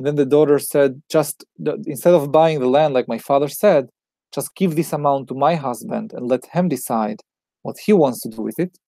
then 0.07 0.15
the 0.15 0.31
daughter 0.37 0.59
said, 0.61 1.03
just 1.11 1.45
instead 1.95 2.15
of 2.15 2.31
buying 2.31 2.61
the 2.61 2.69
land 2.77 2.95
like 2.95 3.09
my 3.09 3.19
father 3.19 3.49
said, 3.49 3.89
just 4.33 4.55
give 4.55 4.77
this 4.77 4.93
amount 4.93 5.27
to 5.29 5.35
my 5.35 5.57
husband 5.57 6.13
and 6.15 6.29
let 6.29 6.47
him 6.55 6.69
decide 6.69 7.19
what 7.63 7.77
he 7.85 7.93
wants 7.93 8.21
to 8.23 8.29
do 8.29 8.43
with 8.43 8.59
it. 8.61 8.79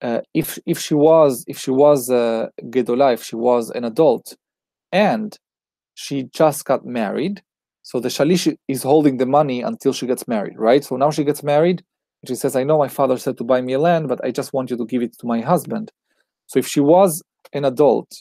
Uh, 0.00 0.20
if 0.32 0.58
if 0.66 0.78
she 0.78 0.94
was 0.94 1.44
if 1.46 1.58
she 1.58 1.70
was 1.70 2.10
uh, 2.10 2.48
gedola, 2.74 3.12
if 3.12 3.22
she 3.22 3.36
was 3.36 3.70
an 3.70 3.84
adult, 3.84 4.36
and 4.92 5.38
she 5.96 6.24
just 6.24 6.66
got 6.66 6.84
married. 6.84 7.42
So 7.82 8.00
the 8.00 8.08
shalish 8.08 8.54
is 8.68 8.82
holding 8.82 9.16
the 9.16 9.26
money 9.26 9.62
until 9.62 9.92
she 9.92 10.06
gets 10.06 10.28
married, 10.28 10.58
right? 10.58 10.84
So 10.84 10.96
now 10.96 11.10
she 11.10 11.24
gets 11.24 11.42
married. 11.42 11.82
And 12.22 12.28
she 12.28 12.34
says, 12.34 12.54
I 12.54 12.64
know 12.64 12.78
my 12.78 12.88
father 12.88 13.16
said 13.16 13.38
to 13.38 13.44
buy 13.44 13.62
me 13.62 13.72
a 13.72 13.78
land, 13.78 14.08
but 14.08 14.22
I 14.22 14.30
just 14.30 14.52
want 14.52 14.70
you 14.70 14.76
to 14.76 14.84
give 14.84 15.02
it 15.02 15.16
to 15.18 15.26
my 15.26 15.40
husband. 15.40 15.90
So 16.48 16.58
if 16.58 16.66
she 16.66 16.80
was 16.80 17.22
an 17.52 17.64
adult 17.64 18.12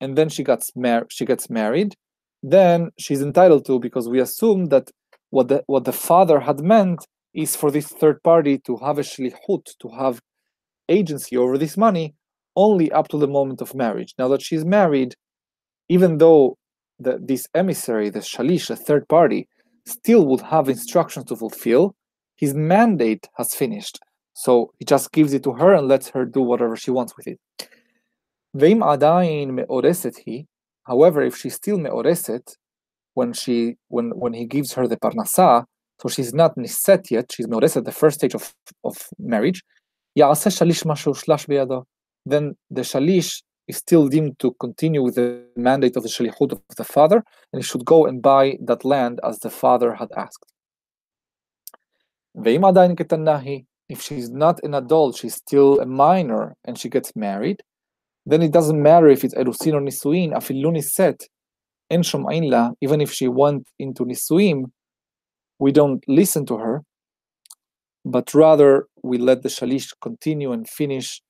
and 0.00 0.16
then 0.16 0.30
she 0.30 0.42
gets 0.42 0.72
married, 0.74 1.08
she 1.10 1.26
gets 1.26 1.50
married, 1.50 1.94
then 2.42 2.90
she's 2.98 3.20
entitled 3.20 3.66
to 3.66 3.78
because 3.78 4.08
we 4.08 4.20
assume 4.20 4.66
that 4.66 4.90
what 5.28 5.48
the 5.48 5.62
what 5.66 5.84
the 5.84 5.92
father 5.92 6.40
had 6.40 6.60
meant 6.60 7.06
is 7.34 7.54
for 7.54 7.70
this 7.70 7.88
third 7.88 8.22
party 8.22 8.58
to 8.58 8.76
have 8.78 8.98
a 8.98 9.02
shlichut, 9.02 9.66
to 9.80 9.88
have 9.90 10.20
agency 10.88 11.36
over 11.36 11.58
this 11.58 11.76
money 11.76 12.14
only 12.56 12.90
up 12.92 13.08
to 13.08 13.18
the 13.18 13.28
moment 13.28 13.60
of 13.60 13.74
marriage. 13.74 14.14
Now 14.18 14.28
that 14.28 14.40
she's 14.40 14.64
married, 14.64 15.14
even 15.88 16.18
though 16.18 16.56
the, 17.04 17.18
this 17.22 17.46
emissary, 17.54 18.10
the 18.10 18.20
shalish, 18.20 18.70
a 18.70 18.76
third 18.76 19.08
party, 19.08 19.48
still 19.86 20.26
would 20.26 20.40
have 20.40 20.68
instructions 20.68 21.26
to 21.26 21.36
fulfill, 21.36 21.94
his 22.36 22.54
mandate 22.54 23.28
has 23.36 23.54
finished. 23.54 23.98
So 24.34 24.72
he 24.78 24.84
just 24.84 25.12
gives 25.12 25.32
it 25.32 25.44
to 25.44 25.52
her 25.52 25.74
and 25.74 25.86
lets 25.86 26.08
her 26.10 26.24
do 26.24 26.40
whatever 26.40 26.76
she 26.76 26.90
wants 26.90 27.14
with 27.16 27.28
it. 27.28 27.38
However, 30.86 31.22
if 31.22 31.36
she's 31.36 31.54
still 31.54 31.78
me'oreset, 31.78 32.56
when 33.14 33.32
she 33.32 33.76
when 33.88 34.10
when 34.10 34.32
he 34.32 34.44
gives 34.44 34.72
her 34.72 34.88
the 34.88 34.96
parnasa, 34.96 35.64
so 36.00 36.08
she's 36.08 36.34
not 36.34 36.56
niset 36.56 37.10
yet, 37.10 37.30
she's 37.32 37.48
me'oreset, 37.48 37.84
the 37.84 37.92
first 37.92 38.16
stage 38.18 38.34
of, 38.34 38.52
of 38.82 38.96
marriage, 39.18 39.62
then 42.26 42.56
the 42.70 42.82
shalish 42.82 43.42
is 43.66 43.76
still 43.76 44.08
deemed 44.08 44.38
to 44.38 44.52
continue 44.60 45.02
with 45.02 45.14
the 45.14 45.46
mandate 45.56 45.96
of 45.96 46.02
the 46.02 46.08
shalichut 46.08 46.52
of 46.52 46.60
the 46.76 46.84
father, 46.84 47.24
and 47.52 47.62
he 47.62 47.66
should 47.66 47.84
go 47.84 48.06
and 48.06 48.22
buy 48.22 48.58
that 48.60 48.84
land 48.84 49.20
as 49.24 49.38
the 49.40 49.50
father 49.50 49.94
had 49.94 50.08
asked. 50.16 50.52
If 53.88 54.00
she's 54.00 54.30
not 54.30 54.60
an 54.64 54.74
adult, 54.74 55.16
she's 55.16 55.34
still 55.34 55.80
a 55.80 55.86
minor, 55.86 56.56
and 56.64 56.78
she 56.78 56.88
gets 56.88 57.14
married, 57.14 57.62
then 58.26 58.42
it 58.42 58.52
doesn't 58.52 58.82
matter 58.82 59.08
if 59.08 59.24
it's 59.24 59.34
erusin 59.34 59.74
or 59.74 59.80
nisuin, 59.80 60.32
afilu 60.32 60.72
niset, 60.72 61.26
en 61.90 62.74
even 62.80 63.00
if 63.00 63.12
she 63.12 63.28
went 63.28 63.68
into 63.78 64.04
nisuim, 64.04 64.70
we 65.58 65.70
don't 65.70 66.02
listen 66.08 66.46
to 66.46 66.56
her, 66.56 66.82
but 68.04 68.34
rather 68.34 68.86
we 69.02 69.18
let 69.18 69.42
the 69.42 69.48
shalish 69.48 69.92
continue 70.00 70.52
and 70.52 70.68
finish 70.68 71.20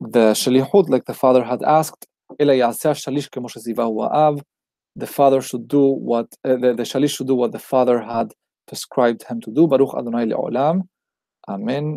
the 0.00 0.32
shalihut, 0.32 0.88
like 0.88 1.04
the 1.06 1.14
father 1.14 1.44
had 1.44 1.62
asked, 1.62 2.06
the 4.98 5.06
father 5.06 5.40
should 5.40 5.68
do 5.68 5.84
what 5.92 6.26
uh, 6.44 6.56
the, 6.56 6.74
the 6.74 6.82
shalish 6.82 7.16
should 7.16 7.26
do 7.28 7.34
what 7.34 7.52
the 7.52 7.58
father 7.58 8.00
had 8.00 8.32
prescribed 8.66 9.22
him 9.28 9.40
to 9.40 9.50
do. 9.50 9.66
Baruch 9.66 9.94
Adonai 9.96 10.26
le'olam. 10.26 10.82
Amen. 11.48 11.96